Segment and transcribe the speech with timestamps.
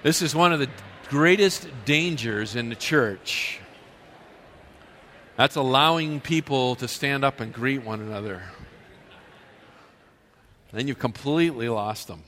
[0.00, 0.68] This is one of the
[1.08, 3.58] greatest dangers in the church.
[5.36, 8.42] That's allowing people to stand up and greet one another.
[10.70, 12.22] Then you've completely lost them.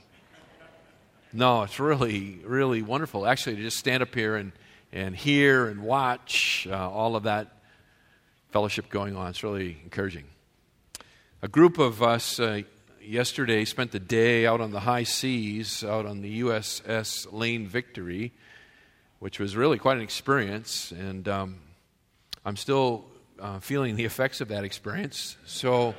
[1.31, 3.25] No, it's really, really wonderful.
[3.25, 4.51] Actually, to just stand up here and,
[4.91, 7.55] and hear and watch uh, all of that
[8.51, 10.25] fellowship going on, it's really encouraging.
[11.41, 12.63] A group of us uh,
[13.03, 18.31] yesterday spent the day out on the high seas, out on the USS Lane Victory,
[19.19, 20.91] which was really quite an experience.
[20.91, 21.57] And um,
[22.45, 23.05] I'm still
[23.39, 25.37] uh, feeling the effects of that experience.
[25.45, 25.95] So,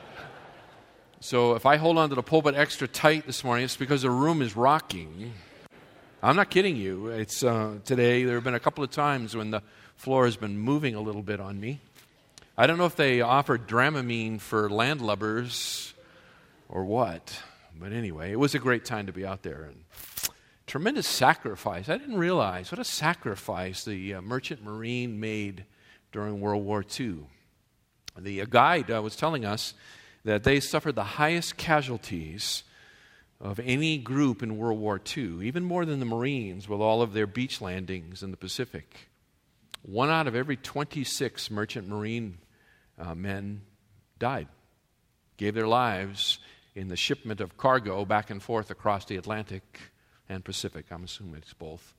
[1.21, 4.11] so if I hold on to the pulpit extra tight this morning, it's because the
[4.11, 5.33] room is rocking.
[6.23, 7.09] I'm not kidding you.
[7.09, 8.25] It's uh, today.
[8.25, 9.63] There have been a couple of times when the
[9.97, 11.81] floor has been moving a little bit on me.
[12.57, 15.93] I don't know if they offered Dramamine for landlubbers
[16.73, 17.41] or what.
[17.79, 19.71] But anyway, it was a great time to be out there.
[19.71, 19.85] And
[20.67, 21.89] tremendous sacrifice.
[21.89, 25.67] I didn't realize what a sacrifice the uh, merchant marine made
[26.11, 27.27] during World War II.
[28.19, 29.75] The uh, guide uh, was telling us
[30.25, 32.65] that they suffered the highest casualties
[33.41, 37.13] of any group in World War II, even more than the Marines with all of
[37.13, 39.11] their beach landings in the Pacific.
[39.83, 42.39] One out of every 26 merchant marine
[42.99, 43.63] uh, men
[44.19, 44.47] died,
[45.37, 46.39] gave their lives
[46.75, 49.81] in the shipment of cargo back and forth across the Atlantic
[50.29, 50.87] and Pacific.
[50.91, 51.95] I'm assuming it's both.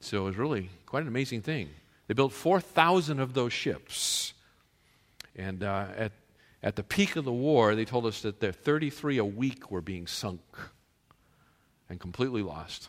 [0.00, 1.70] So it was really quite an amazing thing.
[2.06, 4.32] They built 4,000 of those ships.
[5.36, 6.12] And uh, at,
[6.62, 9.80] at the peak of the war, they told us that there 33 a week were
[9.80, 10.40] being sunk
[11.88, 12.88] and completely lost.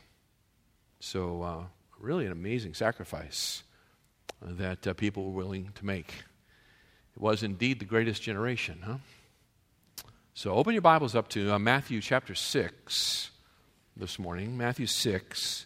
[1.00, 1.64] So, uh,
[2.00, 3.64] really, an amazing sacrifice
[4.42, 6.14] that uh, people were willing to make.
[7.16, 8.98] It was indeed the greatest generation, huh?
[10.34, 13.32] So open your Bibles up to uh, Matthew chapter 6
[13.98, 14.58] this morning.
[14.58, 15.66] Matthew 6.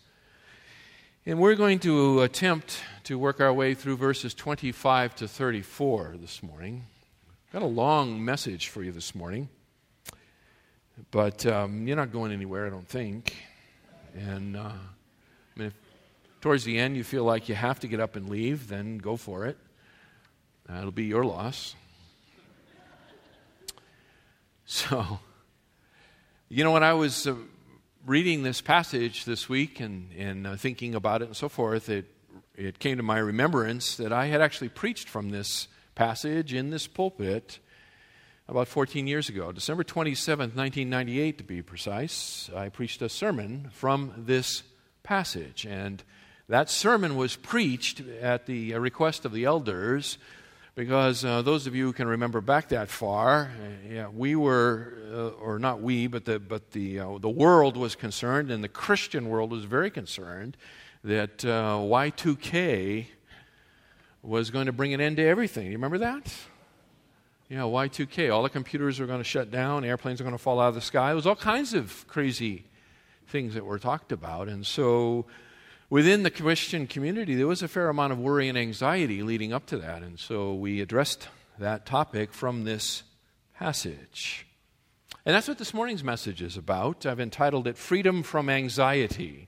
[1.27, 6.41] And we're going to attempt to work our way through verses 25 to 34 this
[6.41, 6.83] morning.
[7.53, 9.49] Got a long message for you this morning,
[11.11, 13.35] but um, you're not going anywhere, I don't think.
[14.15, 15.73] And uh, I mean, if
[16.41, 19.15] towards the end you feel like you have to get up and leave, then go
[19.15, 19.57] for it.
[20.67, 21.75] Uh, it'll be your loss.
[24.67, 25.19] So,
[26.49, 27.35] you know, when I was uh,
[28.03, 32.05] reading this passage this week and, and uh, thinking about it and so forth, it,
[32.55, 36.87] it came to my remembrance that I had actually preached from this passage in this
[36.87, 37.59] pulpit
[38.47, 39.51] about 14 years ago.
[39.51, 44.63] December 27th, 1998, to be precise, I preached a sermon from this
[45.03, 45.67] passage.
[45.67, 46.03] And
[46.49, 50.17] that sermon was preached at the uh, request of the elders
[50.75, 54.93] because uh, those of you who can remember back that far, uh, yeah, we were,
[55.11, 58.69] uh, or not we, but the but the uh, the world was concerned, and the
[58.69, 60.57] Christian world was very concerned
[61.03, 63.07] that uh, Y2K
[64.21, 65.67] was going to bring an end to everything.
[65.67, 66.33] You remember that?
[67.47, 68.33] Yeah, Y2K.
[68.33, 69.85] All the computers are going to shut down.
[69.85, 71.11] Airplanes are going to fall out of the sky.
[71.11, 72.65] It was all kinds of crazy
[73.27, 75.25] things that were talked about, and so
[75.89, 79.65] within the Christian community, there was a fair amount of worry and anxiety leading up
[79.67, 80.01] to that.
[80.01, 81.27] And so we addressed
[81.59, 83.03] that topic from this
[83.57, 84.45] passage.
[85.25, 87.05] And that's what this morning's message is about.
[87.05, 89.47] I've entitled it Freedom from Anxiety.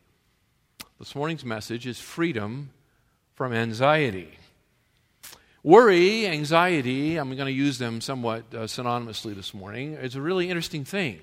[1.00, 2.72] This morning's message is Freedom
[3.36, 4.38] from Anxiety.
[5.64, 10.50] Worry, anxiety, I'm going to use them somewhat uh, synonymously this morning, is a really
[10.50, 11.20] interesting thing.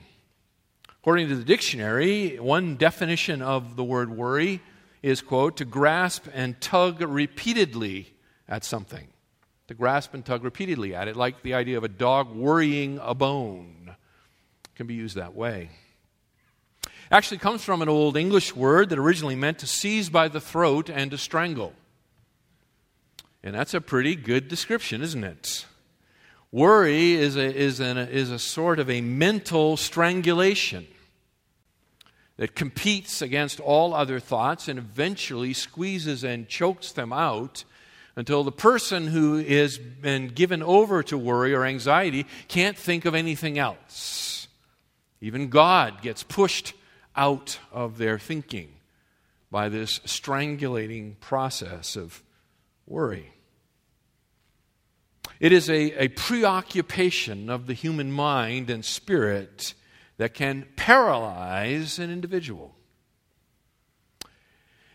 [1.00, 4.60] According to the dictionary, one definition of the word worry
[5.04, 8.14] is, quote, to grasp and tug repeatedly
[8.48, 9.06] at something.
[9.68, 13.14] To grasp and tug repeatedly at it, like the idea of a dog worrying a
[13.14, 13.96] bone,
[14.74, 15.68] can be used that way.
[17.10, 20.88] Actually comes from an old English word that originally meant to seize by the throat
[20.88, 21.74] and to strangle.
[23.42, 25.66] And that's a pretty good description, isn't it?
[26.50, 30.86] Worry is a, is, an, is a sort of a mental strangulation
[32.36, 37.64] that competes against all other thoughts and eventually squeezes and chokes them out
[38.16, 43.14] until the person who has been given over to worry or anxiety can't think of
[43.14, 44.48] anything else.
[45.20, 46.74] Even God gets pushed
[47.16, 48.74] out of their thinking
[49.50, 52.22] by this strangulating process of
[52.86, 53.32] worry.
[55.40, 59.74] It is a, a preoccupation of the human mind and spirit
[60.16, 62.74] that can paralyze an individual.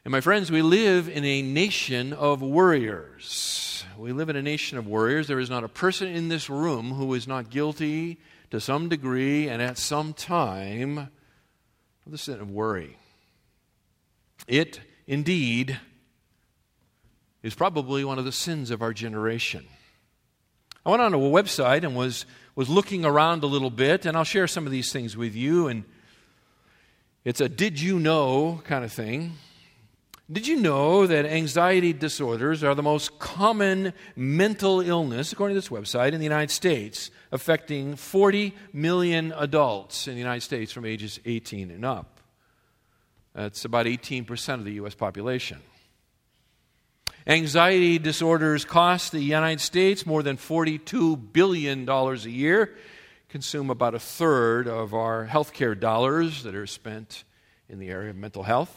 [0.05, 3.83] And my friends, we live in a nation of worriers.
[3.97, 5.27] We live in a nation of worriers.
[5.27, 8.19] There is not a person in this room who is not guilty
[8.49, 12.97] to some degree and at some time of the sin of worry.
[14.47, 15.79] It indeed
[17.43, 19.65] is probably one of the sins of our generation.
[20.85, 22.25] I went on a website and was,
[22.59, 25.69] was looking around a little bit, and I'll share some of these things with you.
[25.69, 25.85] And
[27.23, 29.37] it's a did you know kind of thing.
[30.29, 35.69] Did you know that anxiety disorders are the most common mental illness, according to this
[35.69, 41.17] website, in the United States, affecting 40 million adults in the United States from ages
[41.23, 42.19] 18 and up?
[43.33, 44.95] That's about 18% of the U.S.
[44.95, 45.59] population.
[47.29, 52.75] Anxiety disorders cost the United States more than $42 billion a year,
[53.29, 57.23] consume about a third of our healthcare dollars that are spent
[57.69, 58.75] in the area of mental health.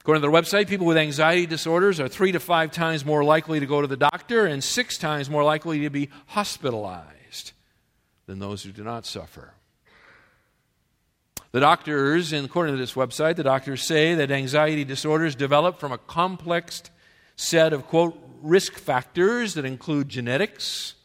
[0.00, 3.60] According to their website, people with anxiety disorders are three to five times more likely
[3.60, 7.52] to go to the doctor and six times more likely to be hospitalized
[8.24, 9.52] than those who do not suffer.
[11.56, 15.96] The doctors, according to this website, the doctors say that anxiety disorders develop from a
[15.96, 16.82] complex
[17.34, 20.96] set of, quote, risk factors that include genetics,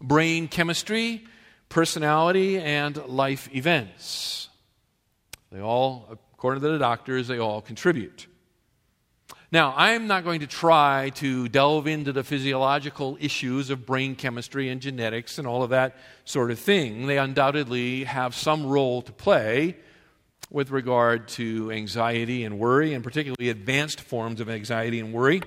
[0.00, 1.26] brain chemistry,
[1.68, 4.48] personality, and life events.
[5.50, 8.28] They all, according to the doctors, they all contribute.
[9.52, 14.70] Now, I'm not going to try to delve into the physiological issues of brain chemistry
[14.70, 15.94] and genetics and all of that
[16.24, 17.06] sort of thing.
[17.06, 19.76] They undoubtedly have some role to play
[20.50, 25.42] with regard to anxiety and worry, and particularly advanced forms of anxiety and worry.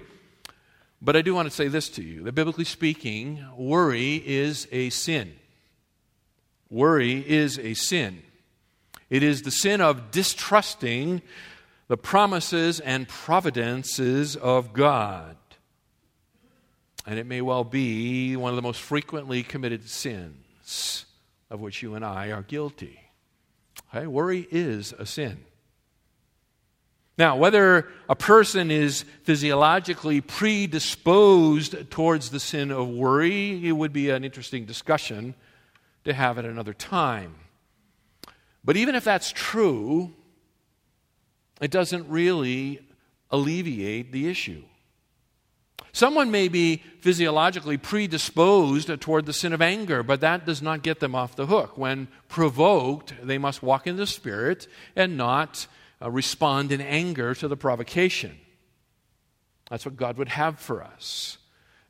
[1.02, 4.92] But I do want to say this to you that biblically speaking, worry is a
[4.92, 5.34] sin.
[6.69, 8.22] Worry is a sin.
[9.10, 11.24] It is the sin of distrusting
[11.87, 15.37] the promises and providences of God.
[17.05, 21.05] And it may well be one of the most frequently committed sins
[21.49, 22.99] of which you and I are guilty.
[23.89, 24.07] Okay?
[24.07, 25.45] Worry is a sin.
[27.17, 34.09] Now, whether a person is physiologically predisposed towards the sin of worry, it would be
[34.09, 35.33] an interesting discussion
[36.03, 37.35] to have at another time.
[38.65, 40.13] But even if that's true,
[41.62, 42.81] it doesn't really
[43.31, 44.63] alleviate the issue.
[45.92, 51.00] Someone may be physiologically predisposed toward the sin of anger, but that does not get
[51.00, 51.78] them off the hook.
[51.78, 55.68] When provoked, they must walk in the Spirit and not
[56.02, 58.38] uh, respond in anger to the provocation.
[59.69, 61.38] That's what God would have for us.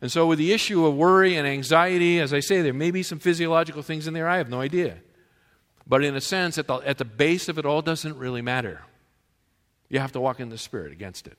[0.01, 3.01] And so, with the issue of worry and anxiety, as I say, there may be
[3.01, 4.27] some physiological things in there.
[4.27, 4.97] I have no idea.
[5.87, 8.81] But in a sense, at the, at the base of it all, doesn't really matter.
[9.95, 11.37] You have to walk in the Spirit against it.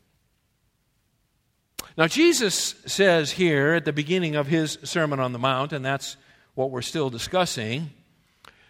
[1.99, 6.17] Now, Jesus says here at the beginning of his Sermon on the Mount, and that's
[6.55, 7.91] what we're still discussing,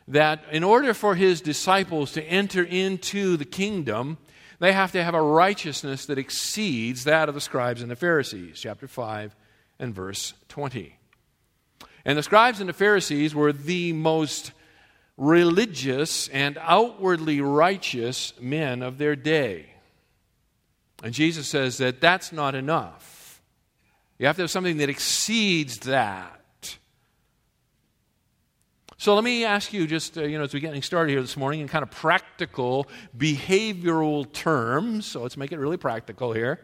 [0.09, 4.19] that in order for his disciples to enter into the kingdom,
[4.59, 8.59] they have to have a righteousness that exceeds that of the scribes and the Pharisees.
[8.59, 9.37] Chapter 5
[9.78, 10.99] and verse 20.
[12.05, 14.50] And the scribes and the Pharisees were the most
[15.16, 19.75] religious and outwardly righteous men of their day.
[21.07, 23.41] And Jesus says that that's not enough.
[24.19, 26.77] You have to have something that exceeds that.
[28.99, 31.37] So let me ask you, just uh, you know, as we're getting started here this
[31.37, 35.07] morning, in kind of practical behavioral terms.
[35.07, 36.59] So let's make it really practical here.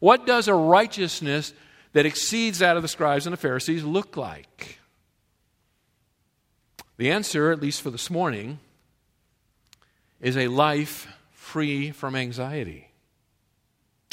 [0.00, 1.54] What does a righteousness
[1.92, 4.80] that exceeds that of the scribes and the Pharisees look like?
[6.96, 8.58] The answer, at least for this morning,
[10.20, 12.89] is a life free from anxiety.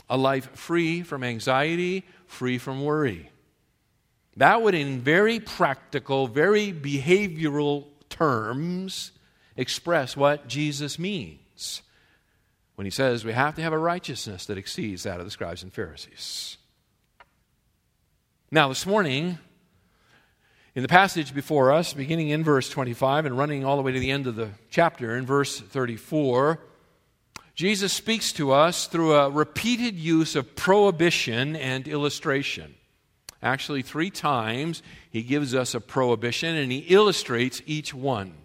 [0.10, 3.30] A life free from anxiety, free from worry.
[4.38, 9.12] That would, in very practical, very behavioral terms,
[9.56, 11.82] express what Jesus means
[12.76, 15.64] when he says we have to have a righteousness that exceeds that of the scribes
[15.64, 16.58] and Pharisees.
[18.52, 19.40] Now, this morning,
[20.76, 24.00] in the passage before us, beginning in verse 25 and running all the way to
[24.00, 26.60] the end of the chapter, in verse 34,
[27.58, 32.76] Jesus speaks to us through a repeated use of prohibition and illustration.
[33.42, 38.36] Actually, three times he gives us a prohibition and he illustrates each one.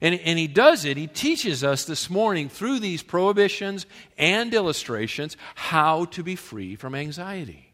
[0.00, 3.86] And, and he does it, he teaches us this morning through these prohibitions
[4.16, 7.72] and illustrations how to be free from anxiety.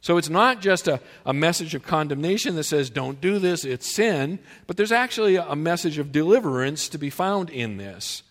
[0.00, 3.94] So it's not just a, a message of condemnation that says, don't do this, it's
[3.94, 8.24] sin, but there's actually a message of deliverance to be found in this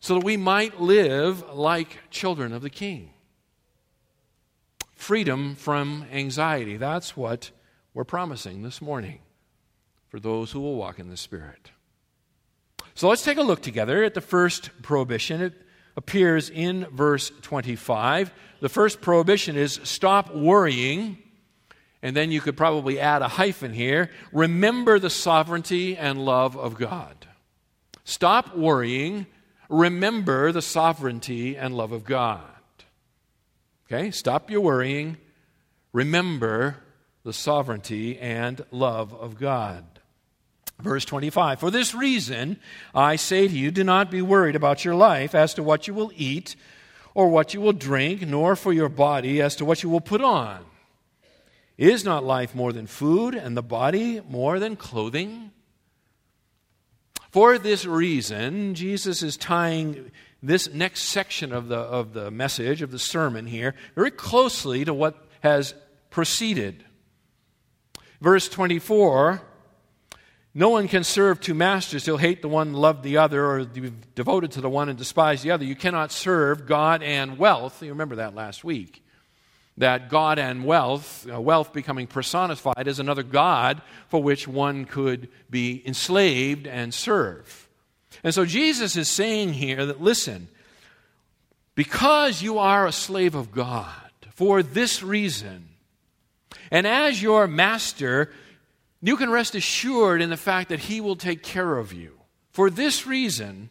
[0.00, 3.10] so that we might live like children of the King.
[4.94, 6.76] Freedom from anxiety.
[6.76, 7.50] That's what
[7.94, 9.20] we're promising this morning
[10.08, 11.70] for those who will walk in the Spirit.
[12.94, 15.42] So let's take a look together at the first prohibition.
[15.42, 15.54] It
[15.96, 18.32] appears in verse 25.
[18.60, 21.18] The first prohibition is stop worrying.
[22.02, 24.10] And then you could probably add a hyphen here.
[24.32, 27.26] Remember the sovereignty and love of God.
[28.04, 29.26] Stop worrying.
[29.68, 32.42] Remember the sovereignty and love of God.
[33.86, 34.10] Okay?
[34.10, 35.16] Stop your worrying.
[35.92, 36.76] Remember
[37.24, 39.84] the sovereignty and love of God.
[40.80, 42.58] Verse 25 For this reason,
[42.94, 45.94] I say to you, do not be worried about your life as to what you
[45.94, 46.54] will eat
[47.14, 50.20] or what you will drink, nor for your body as to what you will put
[50.20, 50.64] on.
[51.78, 55.50] Is not life more than food, and the body more than clothing?
[57.30, 60.10] For this reason, Jesus is tying
[60.42, 64.94] this next section of the, of the message, of the sermon here, very closely to
[64.94, 65.74] what has
[66.10, 66.84] preceded.
[68.20, 69.42] Verse 24
[70.56, 72.06] no one can serve two masters.
[72.06, 74.96] He'll hate the one, and love the other, or be devoted to the one and
[74.96, 75.66] despise the other.
[75.66, 77.82] You cannot serve God and wealth.
[77.82, 79.05] You remember that last week.
[79.78, 85.28] That God and wealth, uh, wealth becoming personified as another God for which one could
[85.50, 87.68] be enslaved and serve.
[88.24, 90.48] And so Jesus is saying here that, listen,
[91.74, 93.90] because you are a slave of God,
[94.30, 95.68] for this reason,
[96.70, 98.32] and as your master,
[99.02, 102.18] you can rest assured in the fact that He will take care of you.
[102.50, 103.70] For this reason,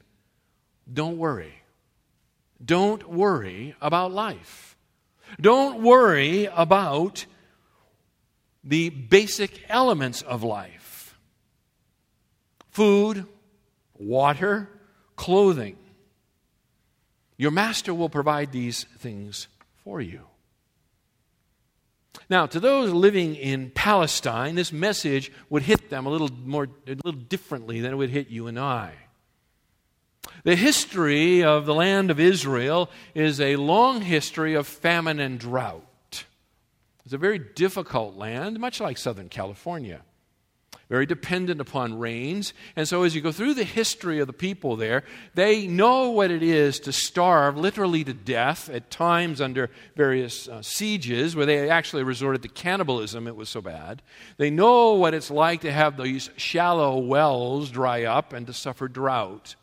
[0.92, 1.54] don't worry.
[2.64, 4.75] Don't worry about life.
[5.40, 7.26] Don't worry about
[8.64, 11.18] the basic elements of life
[12.72, 13.26] food,
[13.94, 14.70] water,
[15.16, 15.78] clothing.
[17.38, 19.48] Your master will provide these things
[19.84, 20.22] for you.
[22.30, 26.96] Now, to those living in Palestine, this message would hit them a little more, a
[26.96, 28.94] little differently than it would hit you and I.
[30.46, 36.26] The history of the land of Israel is a long history of famine and drought.
[37.04, 40.02] It's a very difficult land, much like Southern California
[40.90, 42.54] very dependent upon rains.
[42.76, 46.32] And so, as you go through the history of the people there, they know what
[46.32, 51.70] it is to starve literally to death, at times under various uh, sieges where they
[51.70, 54.02] actually resorted to cannibalism, it was so bad.
[54.38, 58.88] They know what it's like to have these shallow wells dry up and to suffer
[58.88, 59.56] drought.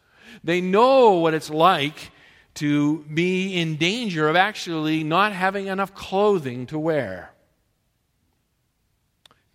[0.45, 2.11] They know what it's like
[2.55, 7.31] to be in danger of actually not having enough clothing to wear.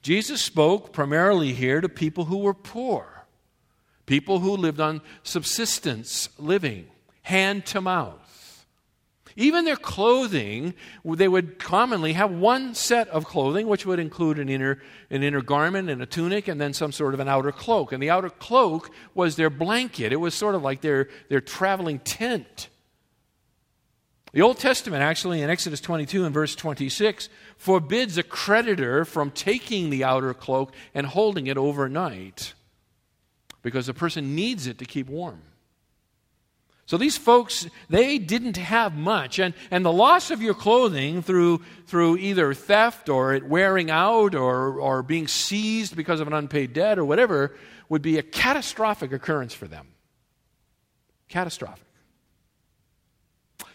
[0.01, 3.25] Jesus spoke primarily here to people who were poor,
[4.05, 6.88] people who lived on subsistence living,
[7.24, 8.26] hand to mouth.
[9.39, 10.74] Even their clothing,
[11.06, 15.44] they would commonly have one set of clothing, which would include an inner, an inner
[15.44, 17.91] garment and a tunic, and then some sort of an outer cloak.
[17.91, 22.00] And the outer cloak was their blanket, it was sort of like their, their traveling
[22.00, 22.70] tent.
[24.34, 29.91] The Old Testament, actually, in Exodus 22 and verse 26, forbids a creditor from taking
[29.91, 32.56] the outer cloak and holding it overnight
[33.62, 35.41] because the person needs it to keep warm.
[36.88, 39.39] So these folks, they didn't have much.
[39.39, 44.34] And, and the loss of your clothing through, through either theft or it wearing out
[44.34, 47.53] or, or being seized because of an unpaid debt or whatever
[47.89, 49.89] would be a catastrophic occurrence for them.
[51.27, 51.84] Catastrophic.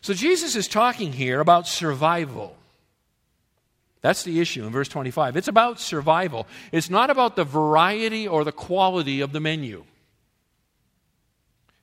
[0.00, 2.57] So Jesus is talking here about survival.
[4.00, 5.37] That's the issue in verse 25.
[5.37, 6.47] It's about survival.
[6.73, 9.85] It's not about the variety or the quality of the menu.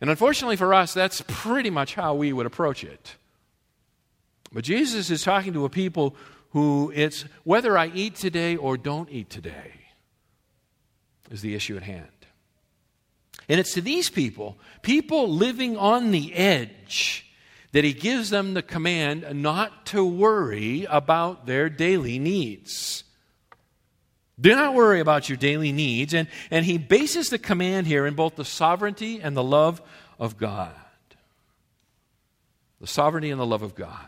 [0.02, 3.16] And unfortunately for us, that's pretty much how we would approach it.
[4.52, 6.16] But Jesus is talking to a people
[6.52, 9.74] who it's whether I eat today or don't eat today
[11.30, 12.08] is the issue at hand.
[13.48, 17.26] And it's to these people, people living on the edge,
[17.72, 23.04] that he gives them the command not to worry about their daily needs.
[24.40, 26.14] Do not worry about your daily needs.
[26.14, 29.82] And, and he bases the command here in both the sovereignty and the love
[30.18, 30.74] of God.
[32.80, 34.08] The sovereignty and the love of God.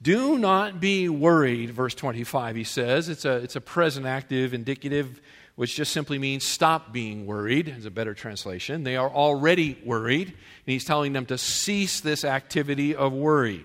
[0.00, 3.08] Do not be worried, verse 25, he says.
[3.08, 5.20] It's a, it's a present active, indicative
[5.56, 8.84] which just simply means stop being worried, is a better translation.
[8.84, 10.36] They are already worried, and
[10.66, 13.64] he's telling them to cease this activity of worry.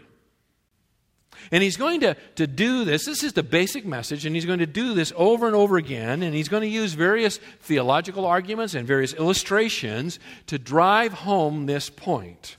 [1.52, 3.06] And he's going to, to do this.
[3.06, 6.24] This is the basic message, and he's going to do this over and over again.
[6.24, 11.90] And he's going to use various theological arguments and various illustrations to drive home this
[11.90, 12.58] point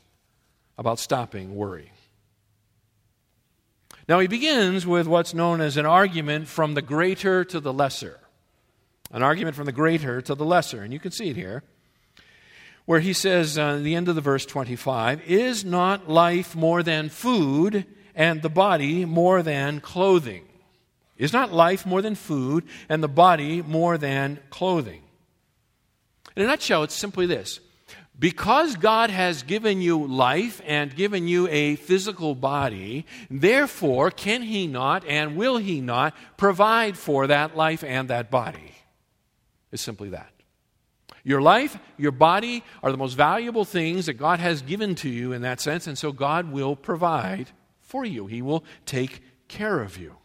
[0.76, 1.92] about stopping worry.
[4.08, 8.18] Now, he begins with what's known as an argument from the greater to the lesser.
[9.12, 10.82] An argument from the greater to the lesser.
[10.82, 11.62] And you can see it here,
[12.84, 17.08] where he says, uh, the end of the verse 25, Is not life more than
[17.08, 17.86] food?
[18.14, 20.44] And the body more than clothing?
[21.16, 25.02] Is not life more than food and the body more than clothing?
[26.34, 27.60] In a nutshell, it's simply this.
[28.18, 34.66] Because God has given you life and given you a physical body, therefore, can He
[34.66, 38.74] not and will He not provide for that life and that body?
[39.70, 40.30] It's simply that.
[41.24, 45.32] Your life, your body are the most valuable things that God has given to you
[45.32, 47.48] in that sense, and so God will provide
[47.92, 50.16] for you, He will take care of you.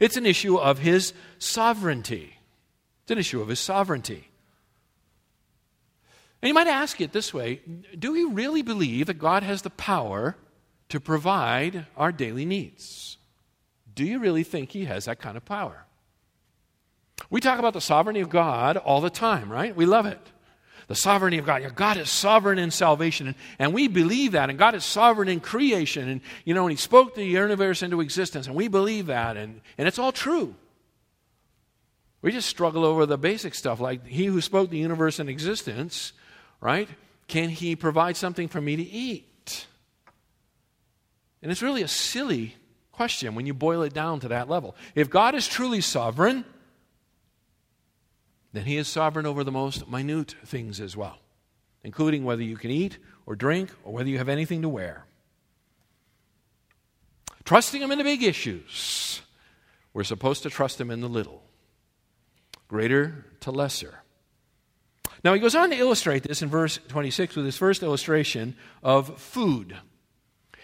[0.00, 2.38] It's an issue of His sovereignty.
[3.02, 4.30] It's an issue of His sovereignty.
[6.42, 7.60] And you might ask it this way
[7.96, 10.36] Do we really believe that God has the power
[10.88, 13.16] to provide our daily needs?
[13.94, 15.84] Do you really think He has that kind of power?
[17.30, 19.76] We talk about the sovereignty of God all the time, right?
[19.76, 20.31] We love it
[20.92, 21.74] the sovereignty of God.
[21.74, 24.50] God is sovereign in salvation, and, and we believe that.
[24.50, 26.06] And God is sovereign in creation.
[26.06, 29.38] And, you know, and He spoke the universe into existence, and we believe that.
[29.38, 30.54] And, and it's all true.
[32.20, 36.12] We just struggle over the basic stuff like He who spoke the universe in existence,
[36.60, 36.90] right?
[37.26, 39.66] Can He provide something for me to eat?
[41.40, 42.54] And it's really a silly
[42.92, 44.76] question when you boil it down to that level.
[44.94, 46.44] If God is truly sovereign,
[48.52, 51.18] then He is sovereign over the most minute things as well,
[51.82, 55.04] including whether you can eat or drink or whether you have anything to wear.
[57.44, 59.22] Trusting Him in the big issues,
[59.92, 61.42] we're supposed to trust Him in the little,
[62.68, 64.02] greater to lesser.
[65.24, 69.20] Now, he goes on to illustrate this in verse 26 with his first illustration of
[69.20, 69.76] food.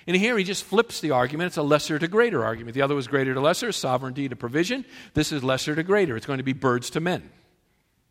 [0.07, 1.49] And here he just flips the argument.
[1.49, 2.75] It's a lesser to greater argument.
[2.75, 4.85] The other was greater to lesser, sovereignty to provision.
[5.15, 6.17] This is lesser to greater.
[6.17, 7.31] It's going to be birds to men.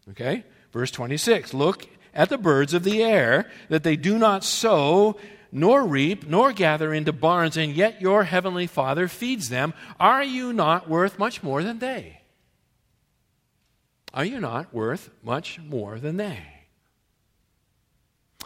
[0.10, 0.44] Okay?
[0.72, 5.18] Verse 26 Look at the birds of the air, that they do not sow,
[5.52, 9.74] nor reap, nor gather into barns, and yet your heavenly Father feeds them.
[10.00, 12.22] Are you not worth much more than they?
[14.14, 16.42] Are you not worth much more than they?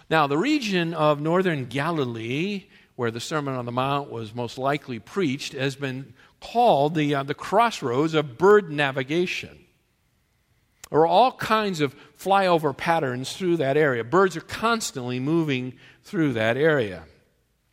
[0.09, 2.65] Now, the region of northern Galilee,
[2.97, 7.23] where the Sermon on the Mount was most likely preached, has been called the, uh,
[7.23, 9.60] the crossroads of bird navigation.
[10.91, 14.03] There are all kinds of flyover patterns through that area.
[14.03, 15.73] Birds are constantly moving
[16.03, 17.05] through that area.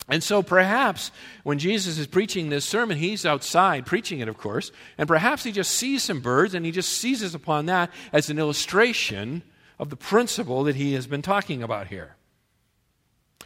[0.09, 1.11] And so perhaps
[1.43, 5.53] when Jesus is preaching this sermon, he's outside preaching it, of course, and perhaps he
[5.53, 9.43] just sees some birds and he just seizes upon that as an illustration
[9.79, 12.15] of the principle that he has been talking about here.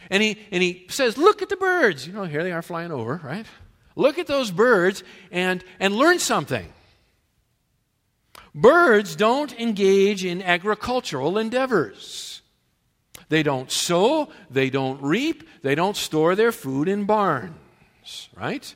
[0.09, 2.07] And he, and he says, Look at the birds.
[2.07, 3.45] You know, here they are flying over, right?
[3.95, 6.71] Look at those birds and, and learn something.
[8.55, 12.41] Birds don't engage in agricultural endeavors.
[13.29, 18.75] They don't sow, they don't reap, they don't store their food in barns, right?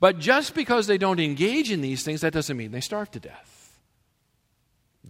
[0.00, 3.20] But just because they don't engage in these things, that doesn't mean they starve to
[3.20, 3.78] death.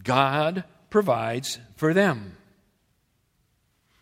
[0.03, 2.37] God provides for them.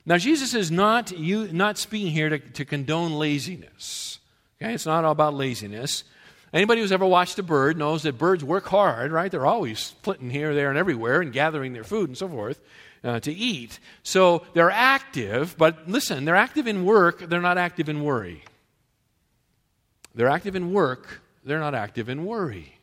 [0.04, 4.18] Now, Jesus is not, you, not speaking here to, to condone laziness.
[4.60, 4.74] Okay?
[4.74, 6.02] It's not all about laziness.
[6.52, 9.30] Anybody who's ever watched a bird knows that birds work hard, right?
[9.30, 12.60] They're always flitting here, there, and everywhere and gathering their food and so forth
[13.02, 13.78] uh, to eat.
[14.02, 18.44] So they're active, but listen, they're active in work, they're not active in worry.
[20.14, 22.76] They're active in work, they're not active in worry.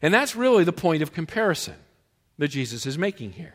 [0.00, 1.74] And that's really the point of comparison
[2.38, 3.54] that Jesus is making here.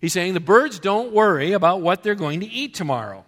[0.00, 3.24] He's saying the birds don't worry about what they're going to eat tomorrow.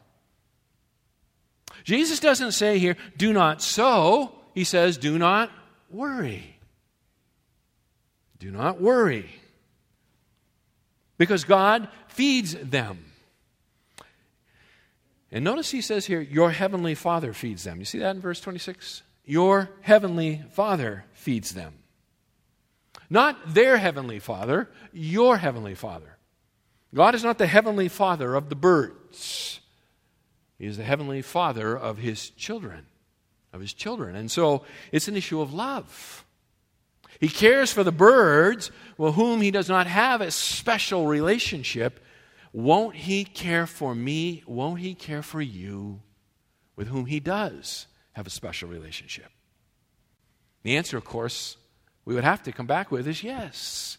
[1.83, 5.51] Jesus doesn't say here, do not sow he says, do not
[5.91, 6.57] worry.
[8.39, 9.31] Do not worry.
[11.17, 13.05] Because God feeds them.
[15.31, 17.79] And notice he says here, Your heavenly Father feeds them.
[17.79, 19.03] You see that in verse 26?
[19.25, 21.75] Your heavenly Father feeds them.
[23.09, 26.19] Not their heavenly Father, your heavenly Father.
[26.95, 29.61] God is not the heavenly Father of the birds,
[30.59, 32.87] He is the heavenly Father of His children
[33.53, 34.17] of his children.
[34.17, 36.25] And so it's an issue of love.
[37.21, 42.01] He cares for the birds with whom he does not have a special relationship.
[42.53, 44.43] Won't he care for me?
[44.47, 46.01] Won't he care for you
[46.75, 49.31] with whom he does have a special relationship?
[50.63, 51.57] The answer, of course,
[52.05, 53.99] we would have to come back with is yes.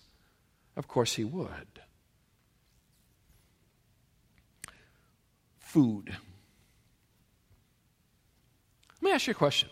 [0.76, 1.82] Of course, he would.
[5.60, 6.16] Food.
[9.04, 9.68] Let me ask you a question.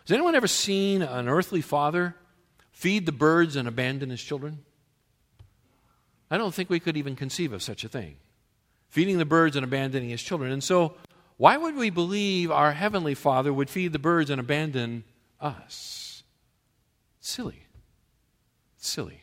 [0.00, 2.16] Has anyone ever seen an earthly father
[2.72, 4.64] feed the birds and abandon his children?
[6.32, 8.16] I don't think we could even conceive of such a thing.
[8.88, 10.50] Feeding the birds and abandoning his children.
[10.50, 10.96] And so,
[11.36, 15.04] why would we believe our Heavenly Father would feed the birds and abandon
[15.40, 16.24] us?
[17.20, 17.66] silly.
[18.78, 19.20] silly.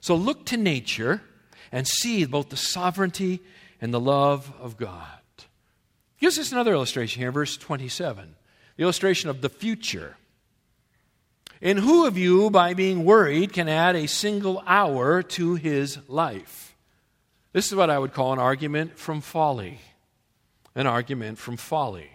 [0.00, 1.22] So, look to nature
[1.70, 3.38] and see both the sovereignty
[3.80, 5.20] and the love of God.
[6.16, 8.34] Here's us another illustration here, verse 27.
[8.78, 10.16] The illustration of the future.
[11.60, 16.76] And who of you, by being worried, can add a single hour to his life?
[17.52, 19.80] This is what I would call an argument from folly.
[20.76, 22.08] An argument from folly.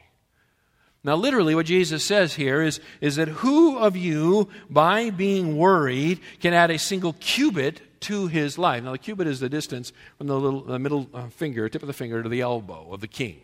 [1.04, 6.22] Now, literally, what Jesus says here is, is that who of you, by being worried,
[6.40, 8.82] can add a single cubit to his life?
[8.86, 11.88] Now, the cubit is the distance from the, little, the middle uh, finger, tip of
[11.88, 13.42] the finger, to the elbow of the king.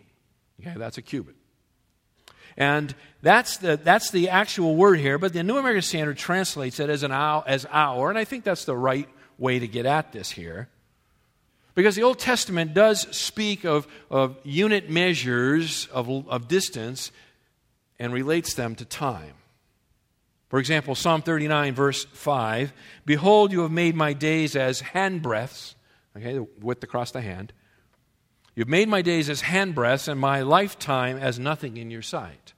[0.62, 1.36] Okay, that's a cubit.
[2.58, 6.90] And that's the, that's the actual word here, but the New American Standard translates it
[6.90, 9.08] as an hour, as hour, and I think that's the right
[9.38, 10.70] way to get at this here.
[11.76, 17.12] Because the Old Testament does speak of, of unit measures of, of distance
[17.98, 19.34] and relates them to time.
[20.50, 22.74] For example, Psalm 39, verse 5
[23.06, 25.76] Behold, you have made my days as handbreadths,
[26.18, 27.54] okay, the width across the hand,
[28.60, 32.52] You've made my days as handbreadths and my lifetime as nothing in your sight.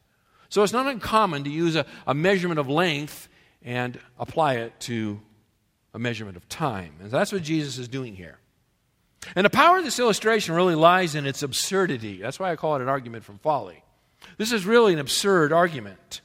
[0.49, 3.29] So it's not uncommon to use a, a measurement of length
[3.61, 5.21] and apply it to
[5.93, 6.95] a measurement of time.
[7.03, 8.39] And that's what Jesus is doing here.
[9.35, 12.19] And the power of this illustration really lies in its absurdity.
[12.19, 13.83] That's why I call it an argument from folly.
[14.37, 16.21] This is really an absurd argument.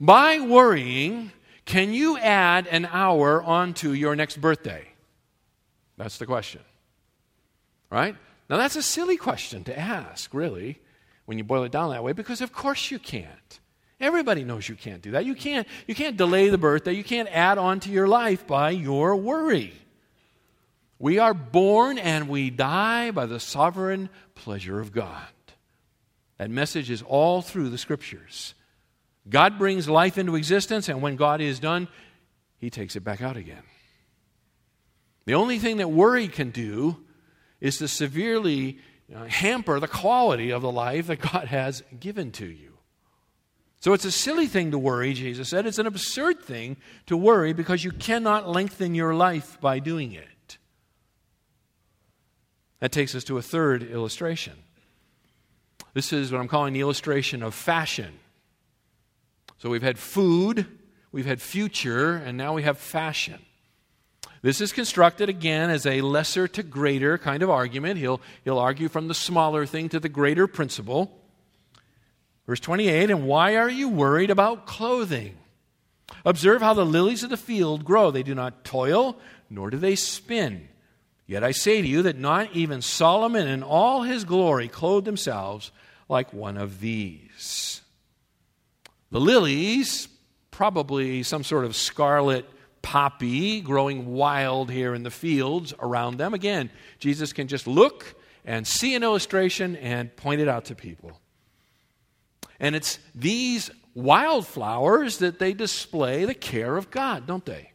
[0.00, 1.32] By worrying,
[1.64, 4.86] can you add an hour onto your next birthday?
[5.96, 6.60] That's the question.
[7.90, 8.14] Right?
[8.48, 10.80] Now, that's a silly question to ask, really,
[11.26, 13.60] when you boil it down that way, because of course you can't.
[14.00, 15.26] Everybody knows you can't do that.
[15.26, 16.92] You can't, you can't delay the birthday.
[16.92, 19.74] You can't add on to your life by your worry.
[20.98, 25.26] We are born and we die by the sovereign pleasure of God.
[26.38, 28.54] That message is all through the scriptures.
[29.28, 31.88] God brings life into existence, and when God is done,
[32.56, 33.62] He takes it back out again.
[35.26, 36.96] The only thing that worry can do
[37.60, 38.78] is to severely
[39.14, 42.74] uh, hamper the quality of the life that God has given to you.
[43.80, 45.66] So it's a silly thing to worry, Jesus said.
[45.66, 50.58] It's an absurd thing to worry because you cannot lengthen your life by doing it.
[52.80, 54.54] That takes us to a third illustration.
[55.94, 58.18] This is what I'm calling the illustration of fashion.
[59.58, 60.66] So we've had food,
[61.10, 63.40] we've had future, and now we have fashion.
[64.40, 67.98] This is constructed again as a lesser to greater kind of argument.
[67.98, 71.18] He'll, he'll argue from the smaller thing to the greater principle.
[72.46, 75.36] Verse 28 And why are you worried about clothing?
[76.24, 78.10] Observe how the lilies of the field grow.
[78.10, 79.18] They do not toil,
[79.50, 80.68] nor do they spin.
[81.26, 85.70] Yet I say to you that not even Solomon in all his glory clothed themselves
[86.08, 87.82] like one of these.
[89.10, 90.08] The lilies,
[90.50, 92.48] probably some sort of scarlet
[92.82, 96.34] poppy growing wild here in the fields around them.
[96.34, 98.14] Again, Jesus can just look
[98.44, 101.20] and see an illustration and point it out to people.
[102.60, 107.72] And it's these wildflowers that they display the care of God, don't they?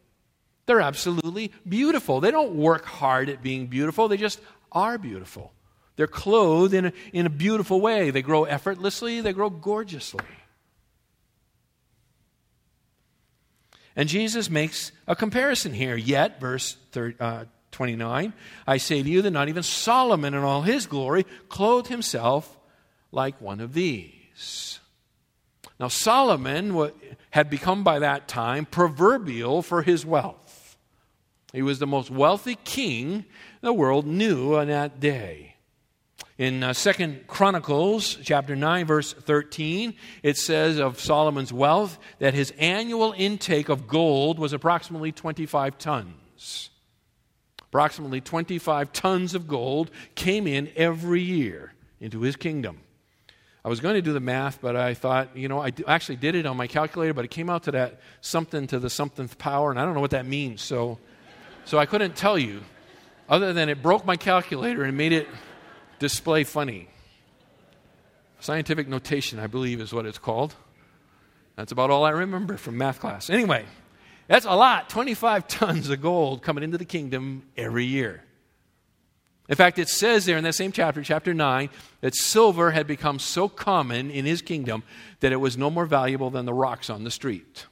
[0.65, 2.21] They're absolutely beautiful.
[2.21, 4.39] They don't work hard at being beautiful, they just
[4.71, 5.53] are beautiful.
[5.95, 8.09] They're clothed in a, in a beautiful way.
[8.09, 10.25] They grow effortlessly, they grow gorgeously.
[13.95, 15.95] And Jesus makes a comparison here.
[15.95, 18.33] Yet, verse 30, uh, 29,
[18.65, 22.57] I say to you that not even Solomon in all his glory clothed himself
[23.11, 24.79] like one of these.
[25.79, 26.91] Now, Solomon
[27.31, 30.77] had become by that time proverbial for his wealth.
[31.51, 33.25] He was the most wealthy king
[33.61, 35.52] the world knew on that day.
[36.37, 39.93] In uh, Second Chronicles chapter 9 verse 13,
[40.23, 46.71] it says of Solomon's wealth that his annual intake of gold was approximately 25 tons.
[47.61, 52.79] Approximately 25 tons of gold came in every year into his kingdom.
[53.63, 56.33] I was going to do the math, but I thought, you know, I actually did
[56.33, 59.69] it on my calculator, but it came out to that something to the somethingth power,
[59.69, 60.61] and I don't know what that means.
[60.61, 60.97] So,
[61.63, 62.61] so I couldn't tell you,
[63.29, 65.27] other than it broke my calculator and made it
[66.03, 66.89] display funny.
[68.41, 70.53] Scientific notation, I believe, is what it's called.
[71.55, 73.29] That's about all I remember from math class.
[73.29, 73.63] Anyway,
[74.27, 78.21] that's a lot 25 tons of gold coming into the kingdom every year.
[79.47, 81.69] In fact, it says there in that same chapter, chapter 9,
[82.01, 84.83] that silver had become so common in his kingdom
[85.21, 87.65] that it was no more valuable than the rocks on the street.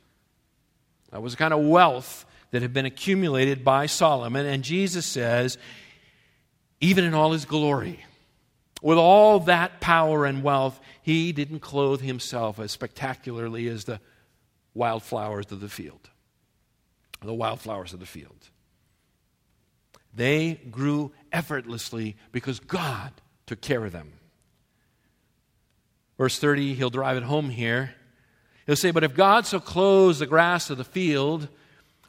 [1.11, 4.45] That was the kind of wealth that had been accumulated by Solomon.
[4.45, 5.57] And Jesus says,
[6.79, 7.99] even in all his glory,
[8.81, 13.99] with all that power and wealth, he didn't clothe himself as spectacularly as the
[14.73, 16.09] wildflowers of the field.
[17.21, 18.49] The wildflowers of the field.
[20.13, 23.11] They grew effortlessly because God
[23.45, 24.13] took care of them.
[26.17, 27.93] Verse 30, he'll drive it home here.
[28.65, 31.47] He'll say, But if God so clothes the grass of the field,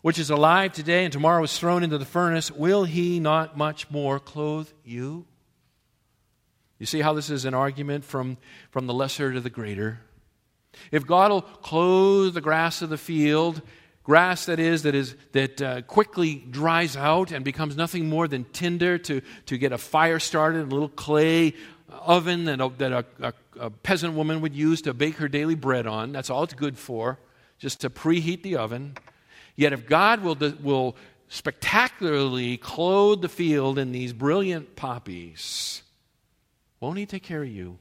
[0.02, 3.90] which is alive today and tomorrow is thrown into the furnace, will he not much
[3.90, 5.26] more clothe you?
[6.82, 8.38] You see how this is an argument from,
[8.72, 10.00] from the lesser to the greater?
[10.90, 13.62] If God will clothe the grass of the field,
[14.02, 18.42] grass that is that is that uh, quickly dries out and becomes nothing more than
[18.46, 21.54] tinder to, to get a fire started, a little clay
[21.88, 25.54] oven that, a, that a, a, a peasant woman would use to bake her daily
[25.54, 26.10] bread on.
[26.10, 27.20] That's all it's good for,
[27.60, 28.96] just to preheat the oven.
[29.54, 30.96] Yet if God will, will
[31.28, 35.84] spectacularly clothe the field in these brilliant poppies,
[36.82, 37.78] won't He take care of you?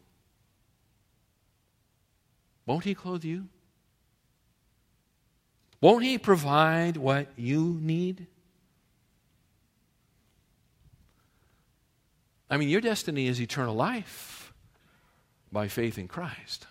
[2.67, 3.47] Won't He clothe you?
[5.81, 8.27] Won't He provide what you need?
[12.47, 14.53] I mean, your destiny is eternal life
[15.51, 16.67] by faith in Christ.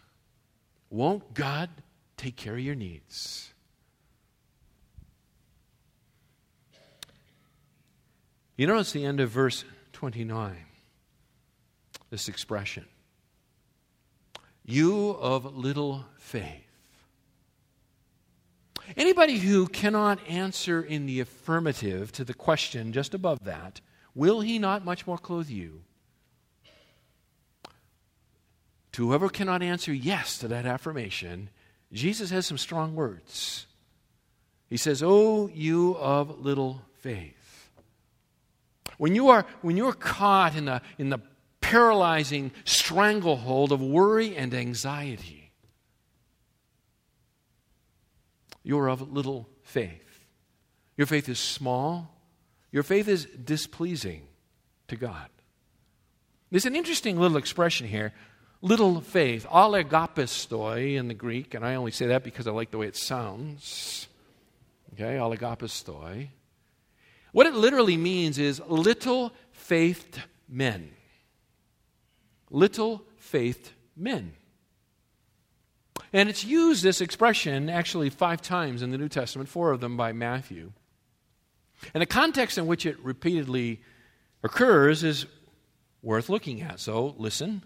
[0.88, 1.68] Won't God
[2.16, 3.52] take care of your needs?
[8.56, 9.64] You notice the end of verse
[9.94, 10.66] 29
[12.10, 12.84] this expression.
[14.64, 16.66] You of little faith.
[18.96, 23.80] Anybody who cannot answer in the affirmative to the question just above that,
[24.14, 25.82] will he not much more clothe you?
[28.92, 31.50] To whoever cannot answer yes to that affirmation,
[31.92, 33.66] Jesus has some strong words.
[34.68, 37.70] He says, Oh, you of little faith.
[38.98, 41.18] When you are, when you are caught in the, in the
[41.70, 45.52] paralyzing stranglehold of worry and anxiety.
[48.64, 50.26] You're of little faith.
[50.96, 52.12] Your faith is small.
[52.72, 54.26] Your faith is displeasing
[54.88, 55.28] to God.
[56.50, 58.12] There's an interesting little expression here
[58.62, 62.78] little faith, oligopistoi in the Greek, and I only say that because I like the
[62.78, 64.08] way it sounds.
[64.94, 66.28] Okay, oligopistoi.
[67.32, 70.90] What it literally means is little faithed men
[72.50, 74.32] little faith men.
[76.12, 79.96] And it's used, this expression, actually five times in the New Testament, four of them
[79.96, 80.72] by Matthew.
[81.94, 83.80] And the context in which it repeatedly
[84.42, 85.26] occurs is
[86.02, 86.80] worth looking at.
[86.80, 87.62] So listen.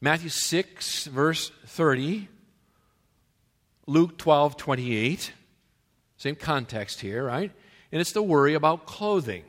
[0.00, 2.28] Matthew 6, verse 30.
[3.86, 5.32] Luke 12, 28.
[6.16, 7.52] Same context here, right?
[7.92, 9.44] And it's the worry about clothing.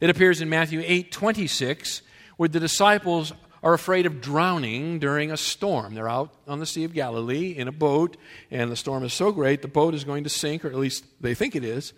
[0.00, 2.02] It appears in Matthew 8, 26
[2.36, 5.94] where the disciples are afraid of drowning during a storm.
[5.94, 8.18] They're out on the Sea of Galilee in a boat,
[8.50, 11.04] and the storm is so great the boat is going to sink, or at least
[11.20, 11.94] they think it is,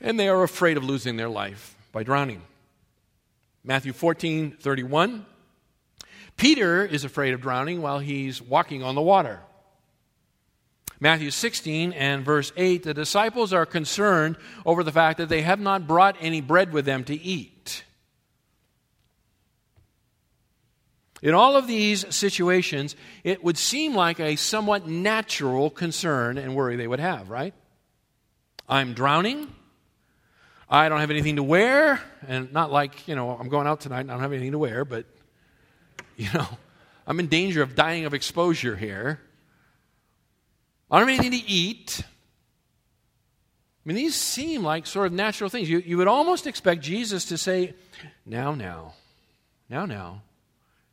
[0.00, 2.40] and they are afraid of losing their life by drowning.
[3.62, 5.26] Matthew 14 31.
[6.38, 9.40] Peter is afraid of drowning while he's walking on the water.
[10.98, 15.60] Matthew 16 and verse 8, the disciples are concerned over the fact that they have
[15.60, 17.84] not brought any bread with them to eat.
[21.22, 26.76] In all of these situations, it would seem like a somewhat natural concern and worry
[26.76, 27.52] they would have, right?
[28.68, 29.52] I'm drowning.
[30.68, 32.00] I don't have anything to wear.
[32.26, 34.58] And not like, you know, I'm going out tonight and I don't have anything to
[34.58, 35.04] wear, but,
[36.16, 36.46] you know,
[37.06, 39.20] I'm in danger of dying of exposure here.
[40.90, 42.02] I don't have anything to eat.
[42.02, 45.68] I mean, these seem like sort of natural things.
[45.68, 47.74] You, you would almost expect Jesus to say,
[48.24, 48.94] Now, now,
[49.68, 50.22] now, now,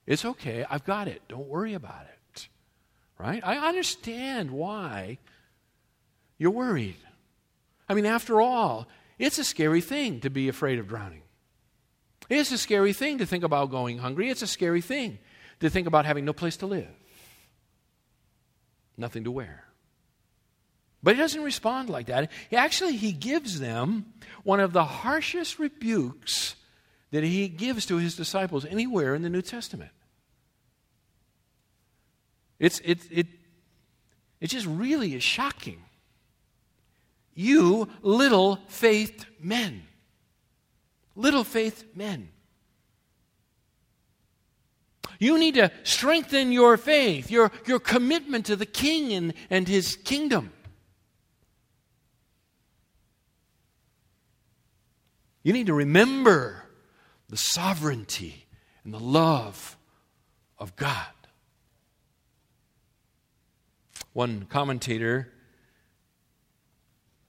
[0.07, 0.65] it's okay.
[0.67, 1.21] I've got it.
[1.27, 2.47] Don't worry about it.
[3.19, 3.41] Right?
[3.45, 5.17] I understand why
[6.37, 6.95] you're worried.
[7.89, 8.87] I mean, after all,
[9.19, 11.23] it's a scary thing to be afraid of drowning.
[12.29, 14.29] It's a scary thing to think about going hungry.
[14.29, 15.19] It's a scary thing
[15.59, 16.89] to think about having no place to live,
[18.97, 19.63] nothing to wear.
[21.01, 22.31] But he doesn't respond like that.
[22.49, 26.55] He actually, he gives them one of the harshest rebukes
[27.11, 29.91] that he gives to his disciples anywhere in the New Testament.
[32.59, 33.27] It's, it, it,
[34.39, 35.83] it just really is shocking.
[37.33, 39.83] You little faith men.
[41.15, 42.29] Little faith men.
[45.19, 49.95] You need to strengthen your faith, your, your commitment to the king and, and his
[49.95, 50.51] kingdom.
[55.43, 56.63] You need to remember
[57.29, 58.45] the sovereignty
[58.83, 59.77] and the love
[60.59, 61.07] of God.
[64.17, 65.31] One commentator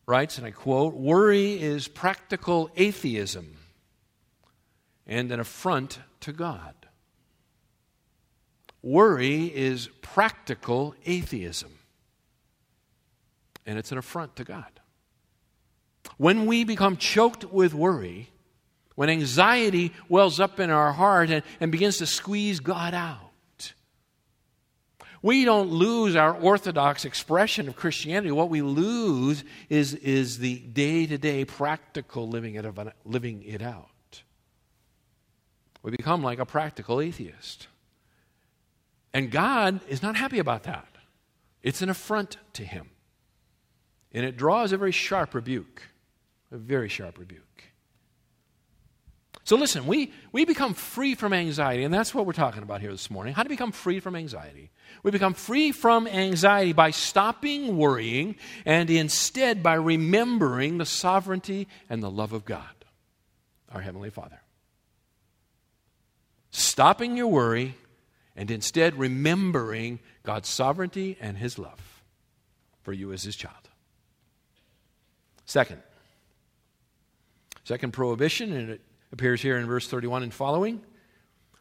[0.07, 3.59] writes, and I quote Worry is practical atheism
[5.07, 6.75] and an affront to God.
[8.81, 11.73] Worry is practical atheism,
[13.67, 14.81] and it's an affront to God.
[16.17, 18.31] When we become choked with worry,
[18.95, 23.28] when anxiety wells up in our heart and, and begins to squeeze God out.
[25.21, 28.31] We don't lose our orthodox expression of Christianity.
[28.31, 32.65] What we lose is, is the day to day practical living it,
[33.05, 33.89] living it out.
[35.83, 37.67] We become like a practical atheist.
[39.13, 40.89] And God is not happy about that.
[41.63, 42.91] It's an affront to Him.
[44.13, 45.83] And it draws a very sharp rebuke,
[46.53, 47.48] a very sharp rebuke.
[49.49, 52.91] So listen, we, we become free from anxiety, and that's what we're talking about here
[52.91, 53.33] this morning.
[53.33, 54.71] How to become free from anxiety.
[55.03, 62.03] We become free from anxiety by stopping worrying and instead by remembering the sovereignty and
[62.03, 62.85] the love of God,
[63.73, 64.39] our Heavenly Father.
[66.51, 67.75] Stopping your worry
[68.37, 72.03] and instead remembering God's sovereignty and His love
[72.83, 73.71] for you as His child.
[75.47, 75.81] Second,
[77.65, 80.81] second prohibition, and it appears here in verse 31 and following.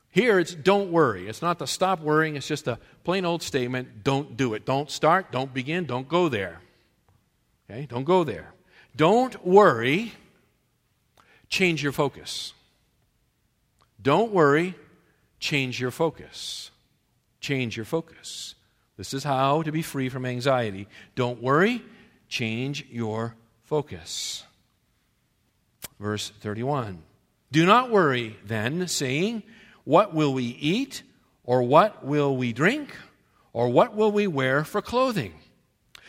[0.09, 1.27] Here it's don't worry.
[1.27, 4.65] It's not the stop worrying, it's just a plain old statement don't do it.
[4.65, 6.59] Don't start, don't begin, don't go there.
[7.69, 7.85] Okay?
[7.85, 8.53] Don't go there.
[8.95, 10.13] Don't worry,
[11.49, 12.53] change your focus.
[14.01, 14.75] Don't worry,
[15.39, 16.71] change your focus.
[17.39, 18.55] Change your focus.
[18.97, 20.87] This is how to be free from anxiety.
[21.15, 21.83] Don't worry,
[22.27, 24.43] change your focus.
[25.99, 27.03] Verse 31.
[27.51, 29.43] Do not worry then, saying,
[29.83, 31.03] What will we eat?
[31.43, 32.93] Or what will we drink?
[33.53, 35.33] Or what will we wear for clothing?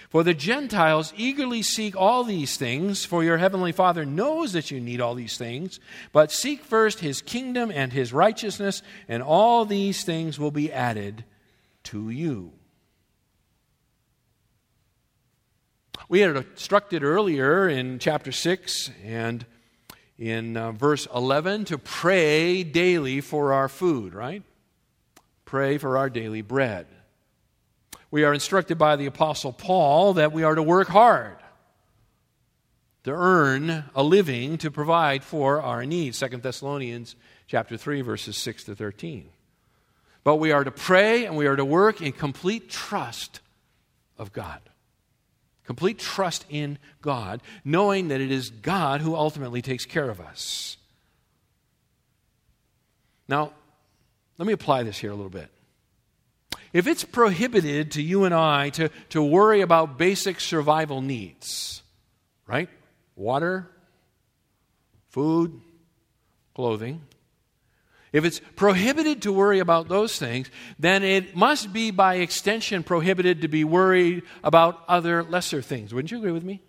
[0.08, 4.80] For the Gentiles eagerly seek all these things, for your heavenly Father knows that you
[4.80, 5.78] need all these things.
[6.12, 11.24] But seek first his kingdom and his righteousness, and all these things will be added
[11.84, 12.52] to you.
[16.08, 19.44] We had instructed earlier in chapter 6 and
[20.18, 24.42] in uh, verse 11 to pray daily for our food, right?
[25.44, 26.86] Pray for our daily bread.
[28.10, 31.36] We are instructed by the Apostle Paul that we are to work hard
[33.08, 36.18] to earn a living to provide for our needs.
[36.20, 39.30] 2 Thessalonians chapter 3 verses 6 to 13.
[40.24, 43.40] But we are to pray and we are to work in complete trust
[44.18, 44.60] of God.
[45.68, 50.78] Complete trust in God, knowing that it is God who ultimately takes care of us.
[53.28, 53.52] Now,
[54.38, 55.50] let me apply this here a little bit.
[56.72, 61.82] If it's prohibited to you and I to, to worry about basic survival needs,
[62.46, 62.70] right?
[63.14, 63.68] Water,
[65.10, 65.60] food,
[66.54, 67.02] clothing,
[68.12, 73.42] if it's prohibited to worry about those things, then it must be by extension prohibited
[73.42, 75.92] to be worried about other lesser things.
[75.92, 76.62] Wouldn't you agree with me?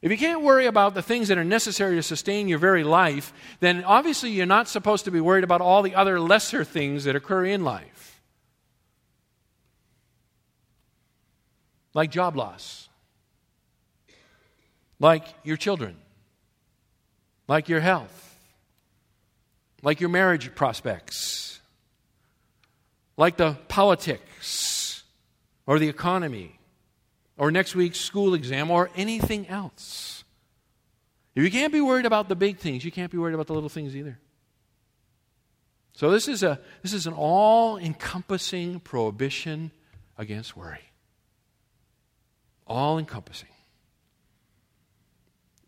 [0.00, 3.32] If you can't worry about the things that are necessary to sustain your very life,
[3.60, 7.16] then obviously you're not supposed to be worried about all the other lesser things that
[7.16, 8.20] occur in life.
[11.94, 12.88] Like job loss,
[15.00, 15.96] like your children,
[17.48, 18.27] like your health
[19.82, 21.60] like your marriage prospects,
[23.16, 25.04] like the politics
[25.66, 26.58] or the economy
[27.36, 30.24] or next week's school exam or anything else.
[31.34, 33.54] If you can't be worried about the big things, you can't be worried about the
[33.54, 34.18] little things either.
[35.92, 39.72] So this is a this is an all-encompassing prohibition
[40.16, 40.92] against worry.
[42.66, 43.48] All encompassing.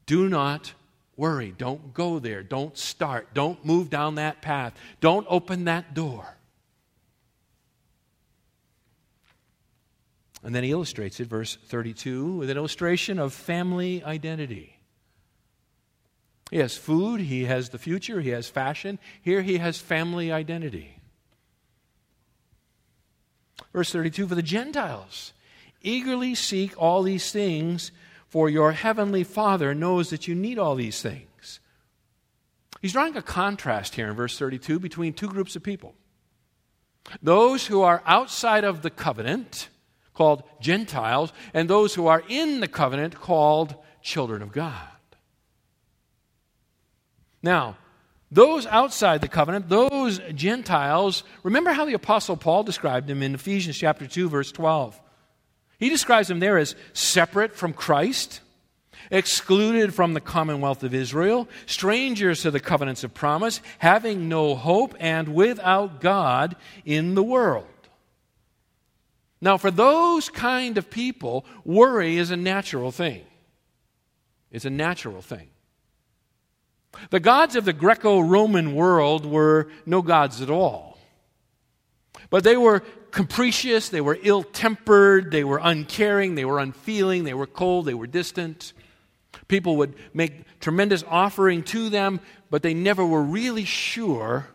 [0.07, 0.73] Do not
[1.21, 1.55] worry.
[1.57, 2.43] Don't go there.
[2.43, 3.35] Don't start.
[3.35, 4.73] Don't move down that path.
[5.01, 6.27] Don't open that door.
[10.43, 14.79] And then he illustrates it, verse 32, with an illustration of family identity.
[16.51, 18.99] He has food, he has the future, he has fashion.
[19.21, 20.97] Here he has family identity.
[23.75, 25.35] Verse 32 For the Gentiles
[25.83, 27.93] eagerly seek all these things
[28.31, 31.61] for your heavenly Father knows that you need all these things.
[32.81, 35.95] He's drawing a contrast here in verse 32 between two groups of people
[37.23, 39.69] those who are outside of the covenant,
[40.15, 44.77] called Gentiles, and those who are in the covenant, called children of God.
[47.43, 47.79] Now,
[48.31, 53.77] those outside the covenant, those Gentiles, remember how the Apostle Paul described them in Ephesians
[53.77, 55.01] chapter 2, verse 12.
[55.81, 58.43] He describes them there as separate from Christ,
[59.11, 64.95] excluded from the commonwealth of Israel, strangers to the covenants of promise, having no hope,
[65.01, 66.55] and without God
[66.85, 67.65] in the world.
[69.41, 73.25] Now, for those kind of people, worry is a natural thing.
[74.51, 75.49] It's a natural thing.
[77.09, 80.90] The gods of the Greco Roman world were no gods at all.
[82.31, 87.35] But they were capricious, they were ill tempered, they were uncaring, they were unfeeling, they
[87.35, 88.73] were cold, they were distant.
[89.49, 94.49] People would make tremendous offering to them, but they never were really sure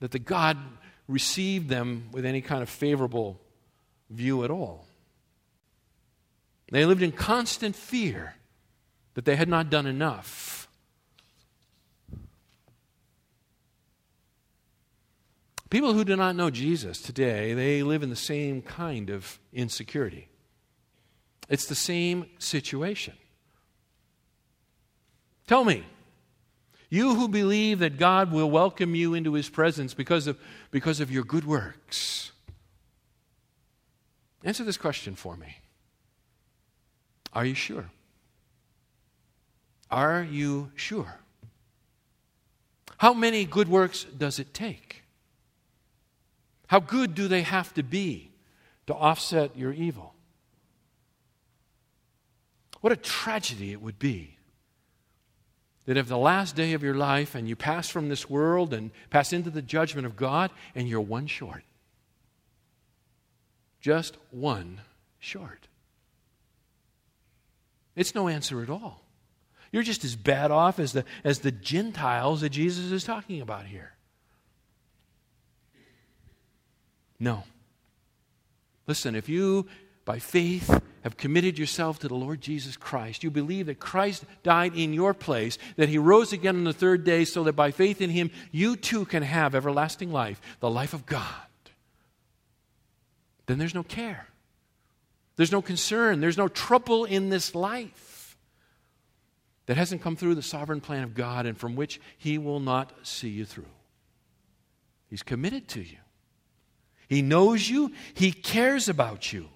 [0.00, 0.56] that the God
[1.06, 3.38] received them with any kind of favorable
[4.08, 4.86] view at all.
[6.70, 8.36] They lived in constant fear
[9.12, 10.61] that they had not done enough
[15.72, 20.28] People who do not know Jesus today, they live in the same kind of insecurity.
[21.48, 23.14] It's the same situation.
[25.46, 25.86] Tell me,
[26.90, 30.38] you who believe that God will welcome you into his presence because of,
[30.70, 32.32] because of your good works,
[34.44, 35.56] answer this question for me.
[37.32, 37.88] Are you sure?
[39.90, 41.14] Are you sure?
[42.98, 45.01] How many good works does it take?
[46.72, 48.30] How good do they have to be
[48.86, 50.14] to offset your evil?
[52.80, 54.38] What a tragedy it would be
[55.84, 58.90] that if the last day of your life and you pass from this world and
[59.10, 61.62] pass into the judgment of God and you're one short.
[63.82, 64.80] Just one
[65.18, 65.68] short.
[67.94, 69.04] It's no answer at all.
[69.72, 73.66] You're just as bad off as the, as the Gentiles that Jesus is talking about
[73.66, 73.92] here.
[77.22, 77.44] No.
[78.88, 79.68] Listen, if you,
[80.04, 84.74] by faith, have committed yourself to the Lord Jesus Christ, you believe that Christ died
[84.74, 88.00] in your place, that he rose again on the third day, so that by faith
[88.00, 91.24] in him, you too can have everlasting life, the life of God,
[93.46, 94.26] then there's no care.
[95.36, 96.20] There's no concern.
[96.20, 98.36] There's no trouble in this life
[99.66, 102.92] that hasn't come through the sovereign plan of God and from which he will not
[103.04, 103.70] see you through.
[105.08, 105.98] He's committed to you.
[107.12, 109.50] He knows you, He cares about you.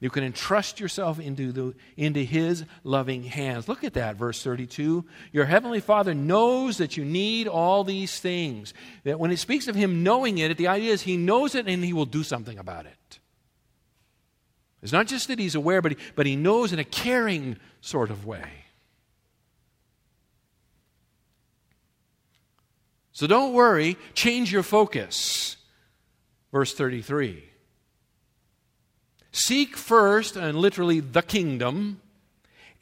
[0.00, 3.68] You can entrust yourself into, the, into His loving hands.
[3.68, 5.04] Look at that, verse 32.
[5.30, 8.72] Your Heavenly Father knows that you need all these things.
[9.04, 11.84] That when it speaks of Him knowing it, the idea is He knows it and
[11.84, 13.18] He will do something about it.
[14.82, 18.10] It's not just that He's aware, but He, but he knows in a caring sort
[18.10, 18.64] of way.
[23.12, 25.58] So don't worry, change your focus.
[26.52, 27.44] Verse 33.
[29.32, 32.00] Seek first, and literally the kingdom,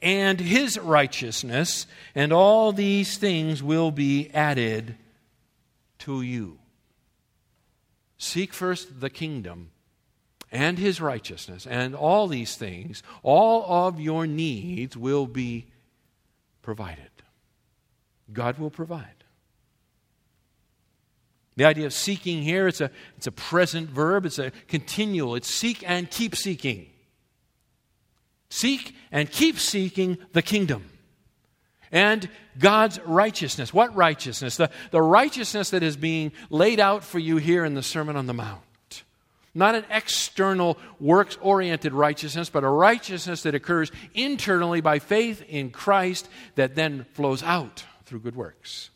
[0.01, 4.95] and his righteousness, and all these things will be added
[5.99, 6.57] to you.
[8.17, 9.71] Seek first the kingdom
[10.51, 15.67] and his righteousness, and all these things, all of your needs will be
[16.61, 17.09] provided.
[18.33, 19.20] God will provide.
[21.61, 25.35] The idea of seeking here, it's a, it's a present verb, it's a continual.
[25.35, 26.87] It's seek and keep seeking.
[28.49, 30.89] Seek and keep seeking the kingdom
[31.91, 33.71] and God's righteousness.
[33.71, 34.57] What righteousness?
[34.57, 38.25] The, the righteousness that is being laid out for you here in the Sermon on
[38.25, 39.03] the Mount.
[39.53, 45.69] Not an external, works oriented righteousness, but a righteousness that occurs internally by faith in
[45.69, 48.89] Christ that then flows out through good works.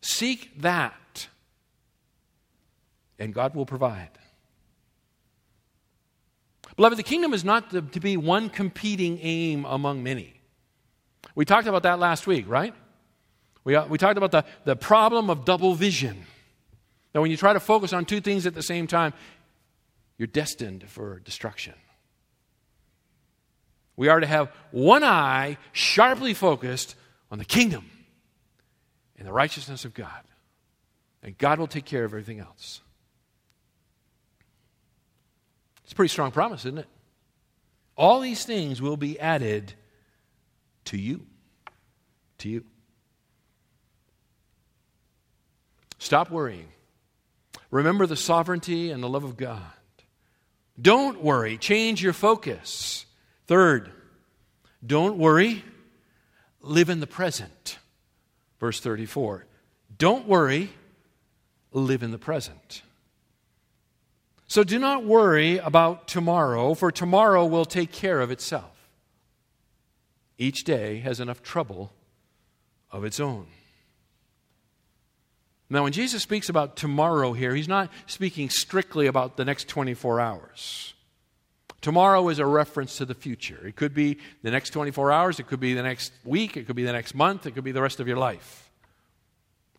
[0.00, 0.92] Seek that
[3.18, 4.10] and God will provide.
[6.76, 10.34] Beloved, the kingdom is not to, to, be one competing aim among many.
[11.34, 12.74] We talked about that last week, right?
[13.64, 16.26] We, uh, we talked about the, the problem of double vision.
[17.12, 19.14] That when you try to focus on two things at the same time,
[20.18, 21.74] you're destined for destruction.
[23.96, 26.94] We are to have one eye sharply focused
[27.30, 27.90] on the kingdom
[29.18, 30.22] and the righteousness of God.
[31.22, 32.82] And God will take care of everything else.
[35.86, 36.88] It's a pretty strong promise, isn't it?
[37.94, 39.72] All these things will be added
[40.86, 41.24] to you.
[42.38, 42.64] To you.
[46.00, 46.66] Stop worrying.
[47.70, 49.62] Remember the sovereignty and the love of God.
[50.80, 51.56] Don't worry.
[51.56, 53.06] Change your focus.
[53.46, 53.92] Third,
[54.84, 55.64] don't worry.
[56.62, 57.78] Live in the present.
[58.58, 59.46] Verse 34.
[59.96, 60.70] Don't worry.
[61.70, 62.82] Live in the present.
[64.48, 68.88] So do not worry about tomorrow, for tomorrow will take care of itself.
[70.38, 71.92] Each day has enough trouble
[72.90, 73.46] of its own.
[75.68, 80.20] Now, when Jesus speaks about tomorrow here, he's not speaking strictly about the next 24
[80.20, 80.94] hours.
[81.80, 83.66] Tomorrow is a reference to the future.
[83.66, 86.76] It could be the next 24 hours, it could be the next week, it could
[86.76, 88.70] be the next month, it could be the rest of your life.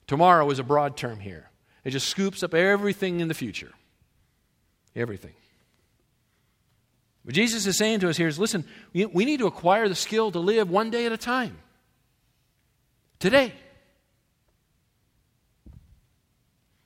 [0.08, 1.50] Tomorrow is a broad term here.
[1.84, 3.72] It just scoops up everything in the future.
[4.98, 5.34] Everything.
[7.24, 10.32] What Jesus is saying to us here is listen, we need to acquire the skill
[10.32, 11.58] to live one day at a time.
[13.20, 13.54] Today.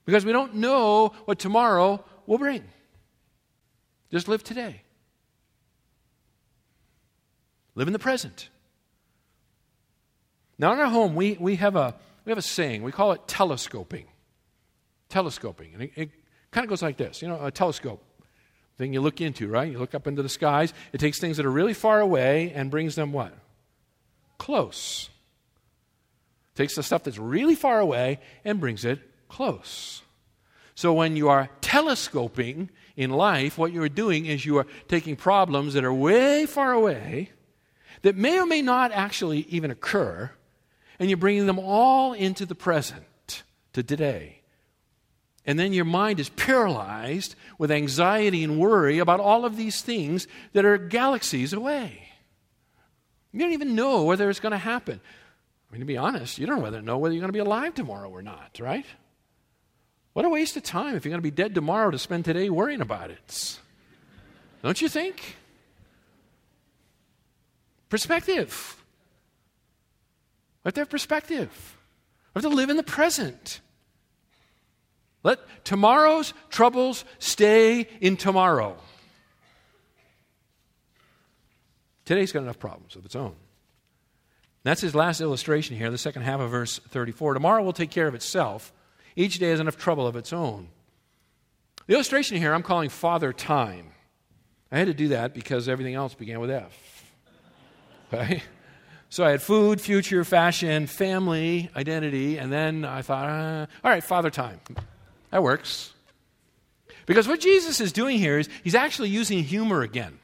[0.04, 2.62] Because we don't know what tomorrow will bring.
[4.10, 4.82] Just live today.
[7.74, 8.50] Live in the present.
[10.58, 11.94] Now, in our home, we, we, have a,
[12.26, 12.82] we have a saying.
[12.82, 14.06] We call it telescoping.
[15.08, 15.72] Telescoping.
[15.72, 16.10] And it, it
[16.52, 18.02] kind of goes like this you know, a telescope
[18.78, 19.70] thing you look into, right?
[19.70, 20.72] You look up into the skies.
[20.92, 23.36] It takes things that are really far away and brings them what?
[24.38, 25.10] Close.
[26.54, 30.02] It takes the stuff that's really far away and brings it close.
[30.74, 35.16] So when you are telescoping in life, what you are doing is you are taking
[35.16, 37.30] problems that are way far away,
[38.02, 40.30] that may or may not actually even occur,
[40.98, 43.42] and you're bringing them all into the present,
[43.72, 44.41] to today.
[45.44, 50.28] And then your mind is paralyzed with anxiety and worry about all of these things
[50.52, 52.08] that are galaxies away.
[53.32, 55.00] You don't even know whether it's going to happen.
[55.68, 58.10] I mean, to be honest, you don't know whether you're going to be alive tomorrow
[58.10, 58.84] or not, right?
[60.12, 62.50] What a waste of time if you're going to be dead tomorrow to spend today
[62.50, 63.58] worrying about it.
[64.62, 65.36] Don't you think?
[67.88, 68.76] Perspective.
[70.62, 71.78] We have to have perspective.
[72.34, 73.61] We have to live in the present.
[75.22, 78.76] Let tomorrow's troubles stay in tomorrow.
[82.04, 83.36] Today's got enough problems of its own.
[84.64, 87.34] That's his last illustration here, the second half of verse 34.
[87.34, 88.72] Tomorrow will take care of itself.
[89.16, 90.68] Each day has enough trouble of its own.
[91.86, 93.92] The illustration here I'm calling Father Time.
[94.70, 96.72] I had to do that because everything else began with F.
[98.14, 98.42] Okay?
[99.08, 104.04] So I had food, future, fashion, family, identity, and then I thought, uh, all right,
[104.04, 104.60] Father Time.
[105.32, 105.92] That works.
[107.06, 110.18] Because what Jesus is doing here is he's actually using humor again.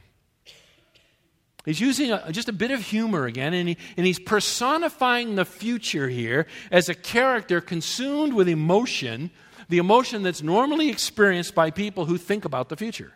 [1.65, 5.45] He's using a, just a bit of humor again, and, he, and he's personifying the
[5.45, 9.31] future here as a character consumed with emotion,
[9.69, 13.13] the emotion that's normally experienced by people who think about the future.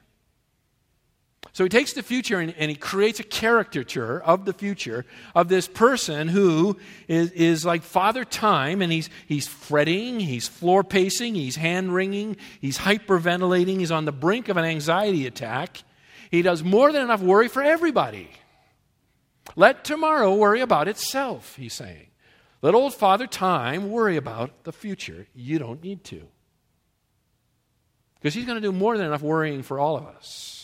[1.52, 5.48] So he takes the future and, and, he creates a caricature of the future of
[5.48, 6.78] this person who
[7.08, 12.38] is, is like Father Time, and he's, he's fretting, he's floor pacing, he's hand wringing,
[12.58, 15.82] he's hyperventilating, he's on the brink of an anxiety attack.
[16.30, 18.30] He does more than enough worry for everybody.
[19.54, 22.06] Let tomorrow worry about itself, he's saying.
[22.62, 25.26] Let old Father Time worry about the future.
[25.34, 26.26] You don't need to.
[28.14, 30.61] Because he's going to do more than enough worrying for all of us.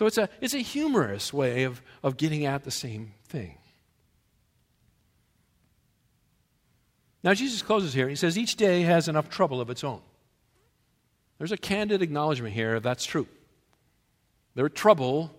[0.00, 3.58] So it's a, it's a humorous way of, of getting at the same thing.
[7.22, 8.08] Now, Jesus closes here.
[8.08, 10.00] He says, Each day has enough trouble of its own.
[11.36, 13.28] There's a candid acknowledgement here that's true.
[14.54, 15.36] There are trouble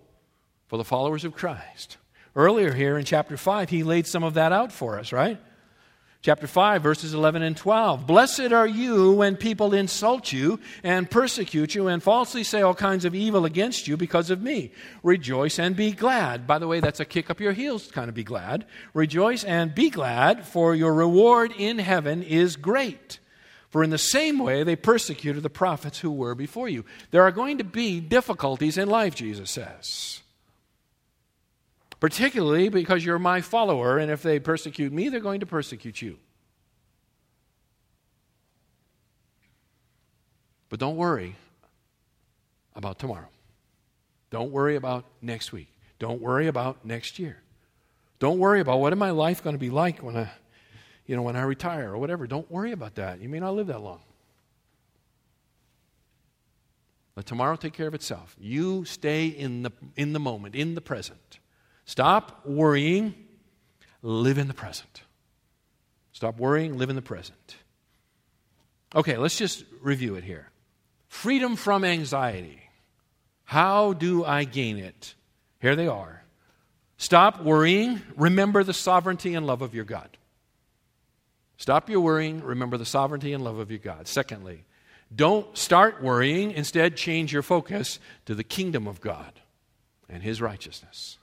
[0.68, 1.96] for the followers of Christ.
[2.36, 5.40] Earlier here in chapter 5, he laid some of that out for us, right?
[6.22, 8.06] Chapter 5, verses 11 and 12.
[8.06, 13.04] Blessed are you when people insult you and persecute you and falsely say all kinds
[13.04, 14.70] of evil against you because of me.
[15.02, 16.46] Rejoice and be glad.
[16.46, 18.66] By the way, that's a kick up your heels kind of be glad.
[18.94, 23.18] Rejoice and be glad, for your reward in heaven is great.
[23.70, 26.84] For in the same way they persecuted the prophets who were before you.
[27.10, 30.21] There are going to be difficulties in life, Jesus says
[32.02, 36.18] particularly because you're my follower, and if they persecute me, they're going to persecute you.
[40.68, 41.36] But don't worry.
[42.74, 43.28] about tomorrow.
[44.30, 45.68] Don't worry about next week.
[46.00, 47.40] Don't worry about next year.
[48.18, 50.28] Don't worry about what is my life going to be like when I,
[51.06, 52.26] you know, when I retire or whatever.
[52.26, 53.20] Don't worry about that.
[53.20, 54.00] You may not live that long.
[57.14, 58.34] Let tomorrow take care of itself.
[58.40, 61.38] You stay in the, in the moment, in the present.
[61.92, 63.14] Stop worrying,
[64.00, 65.02] live in the present.
[66.12, 67.56] Stop worrying, live in the present.
[68.94, 70.48] Okay, let's just review it here.
[71.08, 72.62] Freedom from anxiety.
[73.44, 75.14] How do I gain it?
[75.60, 76.22] Here they are.
[76.96, 78.00] Stop worrying.
[78.16, 80.16] Remember the sovereignty and love of your God.
[81.58, 82.42] Stop your worrying.
[82.42, 84.08] Remember the sovereignty and love of your God.
[84.08, 84.64] Secondly,
[85.14, 86.52] don't start worrying.
[86.52, 89.40] Instead, change your focus to the kingdom of God
[90.08, 91.18] and his righteousness.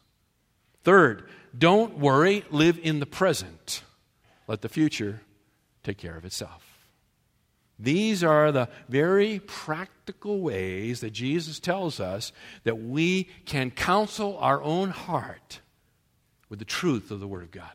[0.84, 2.46] Third, don't worry.
[2.50, 3.84] Live in the present.
[4.48, 5.22] Let the future
[5.84, 6.66] take care of itself.
[7.78, 12.34] These are the very practical ways that Jesus tells us
[12.66, 15.62] that we can counsel our own heart
[16.50, 17.72] with the truth of the Word of God.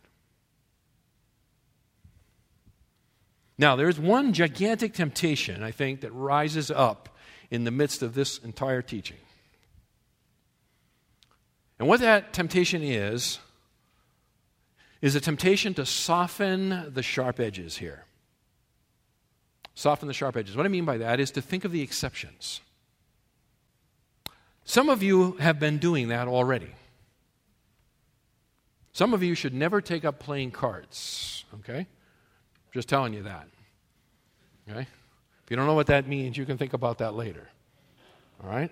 [3.57, 7.17] Now, there's one gigantic temptation, I think, that rises up
[7.51, 9.17] in the midst of this entire teaching.
[11.79, 13.39] And what that temptation is,
[15.03, 18.05] is a temptation to soften the sharp edges here.
[19.75, 20.57] Soften the sharp edges.
[20.57, 22.61] What I mean by that is to think of the exceptions.
[24.65, 26.71] Some of you have been doing that already.
[28.93, 31.87] Some of you should never take up playing cards, okay?
[32.73, 33.49] Just telling you that.
[34.71, 34.83] Okay?
[34.83, 37.49] If you don't know what that means, you can think about that later.
[38.43, 38.71] All right?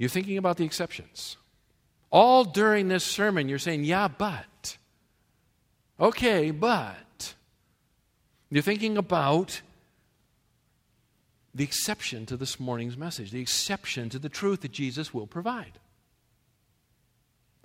[0.00, 1.36] You're thinking about the exceptions.
[2.10, 4.78] All during this sermon, you're saying, yeah, but.
[6.00, 7.34] Okay, but.
[8.48, 9.60] You're thinking about
[11.54, 15.78] the exception to this morning's message, the exception to the truth that Jesus will provide.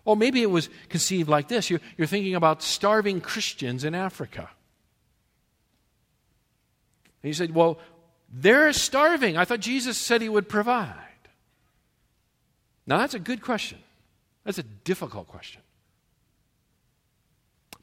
[0.03, 4.49] Or maybe it was conceived like this you're, you're thinking about starving Christians in Africa.
[7.23, 7.79] And you said, Well,
[8.29, 9.37] they're starving.
[9.37, 10.95] I thought Jesus said he would provide.
[12.87, 13.79] Now, that's a good question.
[14.43, 15.61] That's a difficult question.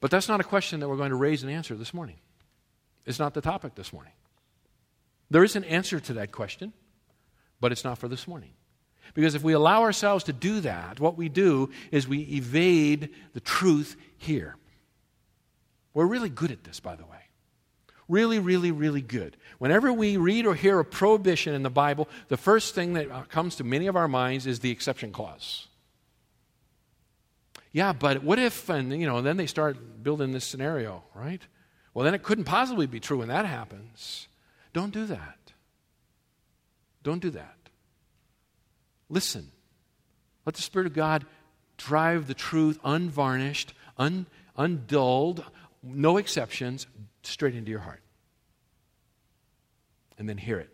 [0.00, 2.16] But that's not a question that we're going to raise and answer this morning.
[3.06, 4.12] It's not the topic this morning.
[5.30, 6.72] There is an answer to that question,
[7.60, 8.50] but it's not for this morning.
[9.14, 13.40] Because if we allow ourselves to do that, what we do is we evade the
[13.40, 14.56] truth here.
[15.94, 17.21] We're really good at this, by the way.
[18.12, 19.38] Really, really, really good.
[19.56, 23.56] Whenever we read or hear a prohibition in the Bible, the first thing that comes
[23.56, 25.66] to many of our minds is the exception clause.
[27.72, 31.40] Yeah, but what if, and you know, then they start building this scenario, right?
[31.94, 34.28] Well, then it couldn't possibly be true when that happens.
[34.74, 35.38] Don't do that.
[37.02, 37.56] Don't do that.
[39.08, 39.52] Listen.
[40.44, 41.24] Let the Spirit of God
[41.78, 45.46] drive the truth unvarnished, un, undulled,
[45.82, 46.86] no exceptions,
[47.22, 48.01] straight into your heart.
[50.22, 50.70] And then hear it.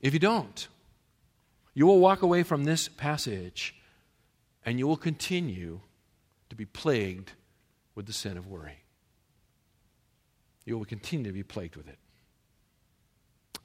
[0.00, 0.68] If you don't,
[1.74, 3.74] you will walk away from this passage
[4.64, 5.80] and you will continue
[6.50, 7.32] to be plagued
[7.96, 8.84] with the sin of worry.
[10.64, 11.98] You will continue to be plagued with it.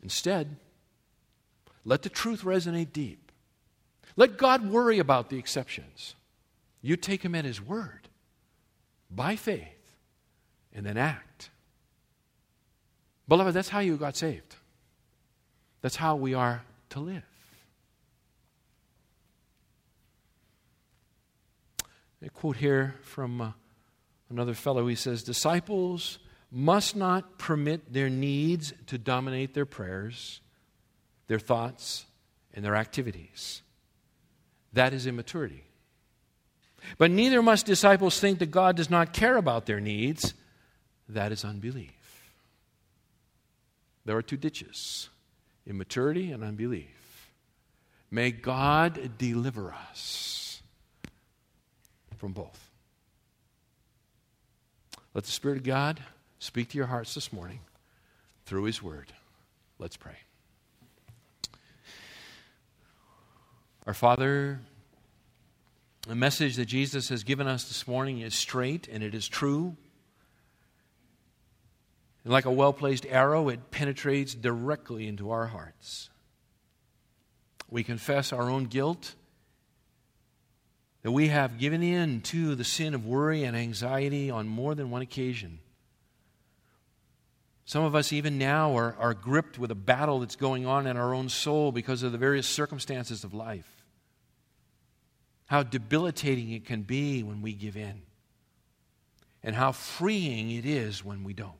[0.01, 0.55] Instead,
[1.83, 3.31] let the truth resonate deep.
[4.15, 6.15] Let God worry about the exceptions.
[6.81, 8.09] You take Him at His word
[9.11, 9.74] by faith
[10.75, 11.49] and then act.
[13.27, 14.55] Beloved, that's how you got saved.
[15.81, 17.23] That's how we are to live.
[22.21, 23.51] A quote here from uh,
[24.31, 24.87] another fellow.
[24.87, 26.17] He says, Disciples
[26.51, 30.41] must not permit their needs to dominate their prayers,
[31.27, 32.05] their thoughts,
[32.53, 33.61] and their activities.
[34.73, 35.65] That is immaturity.
[36.97, 40.33] But neither must disciples think that God does not care about their needs.
[41.09, 41.91] That is unbelief.
[44.05, 45.09] There are two ditches
[45.67, 47.31] immaturity and unbelief.
[48.11, 50.61] May God deliver us
[52.17, 52.69] from both.
[55.13, 55.99] Let the Spirit of God
[56.39, 57.59] speak to your hearts this morning
[58.45, 59.11] through His Word.
[59.79, 60.17] Let's pray.
[63.87, 64.59] Our Father,
[66.07, 69.75] the message that Jesus has given us this morning is straight and it is true.
[72.25, 76.09] And like a well placed arrow, it penetrates directly into our hearts.
[77.69, 79.13] We confess our own guilt
[81.03, 84.89] that we have given in to the sin of worry and anxiety on more than
[84.89, 85.59] one occasion.
[87.65, 90.97] Some of us, even now, are, are gripped with a battle that's going on in
[90.97, 93.69] our own soul because of the various circumstances of life.
[95.45, 98.01] How debilitating it can be when we give in,
[99.43, 101.53] and how freeing it is when we don't.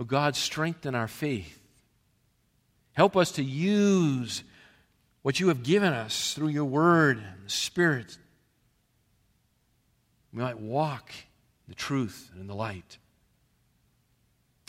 [0.00, 1.60] Oh, God, strengthen our faith.
[2.94, 4.42] Help us to use
[5.20, 8.16] what you have given us through your word and the Spirit.
[10.32, 12.96] We might walk in the truth and in the light.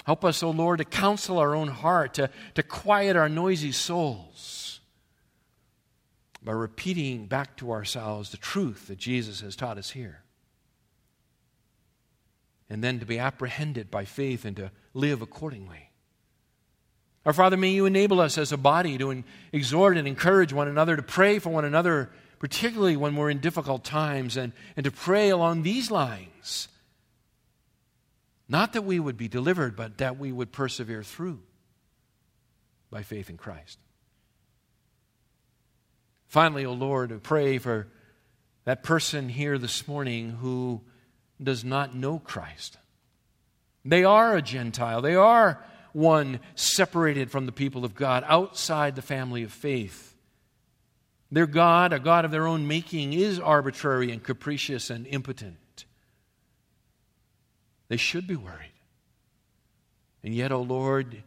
[0.04, 3.72] Help us, O oh Lord, to counsel our own heart, to, to quiet our noisy
[3.72, 4.82] souls
[6.44, 10.24] by repeating back to ourselves the truth that Jesus has taught us here.
[12.72, 15.92] And then to be apprehended by faith and to live accordingly.
[17.26, 20.96] Our Father, may you enable us as a body to exhort and encourage one another,
[20.96, 22.10] to pray for one another,
[22.40, 26.70] particularly when we're in difficult times, and, and to pray along these lines
[28.52, 31.40] not that we would be delivered, but that we would persevere through
[32.90, 33.80] by faith in Christ.
[36.28, 37.88] Finally, O oh Lord, pray for
[38.66, 40.82] that person here this morning who
[41.44, 42.78] does not know Christ.
[43.84, 45.02] They are a Gentile.
[45.02, 45.64] They are
[45.94, 50.16] one separated from the people of God, outside the family of faith.
[51.32, 55.86] Their God, a God of their own making, is arbitrary and capricious and impotent.
[57.88, 58.72] They should be worried.
[60.24, 61.24] And yet, O oh Lord,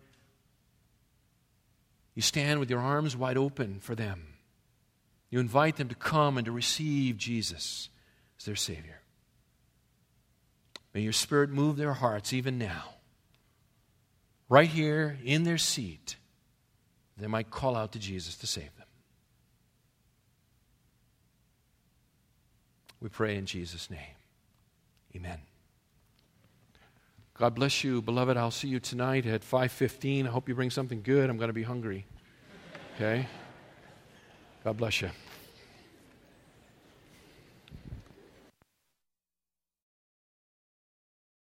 [2.15, 4.29] you stand with your arms wide open for them.
[5.31, 7.89] You invite them to come and to receive Jesus
[8.39, 9.01] as their Savior.
[10.95, 12.95] May your Spirit move their hearts even now,
[14.49, 16.17] right here in their seat.
[17.17, 18.87] They might call out to Jesus to save them.
[23.01, 24.01] We pray in Jesus' name.
[25.15, 25.39] Amen.
[27.35, 28.37] God bless you, beloved.
[28.37, 30.27] I'll see you tonight at 5:15.
[30.27, 31.29] I hope you bring something good.
[31.29, 32.07] I'm going to be hungry.
[32.95, 33.27] Okay?
[34.63, 35.11] God bless you.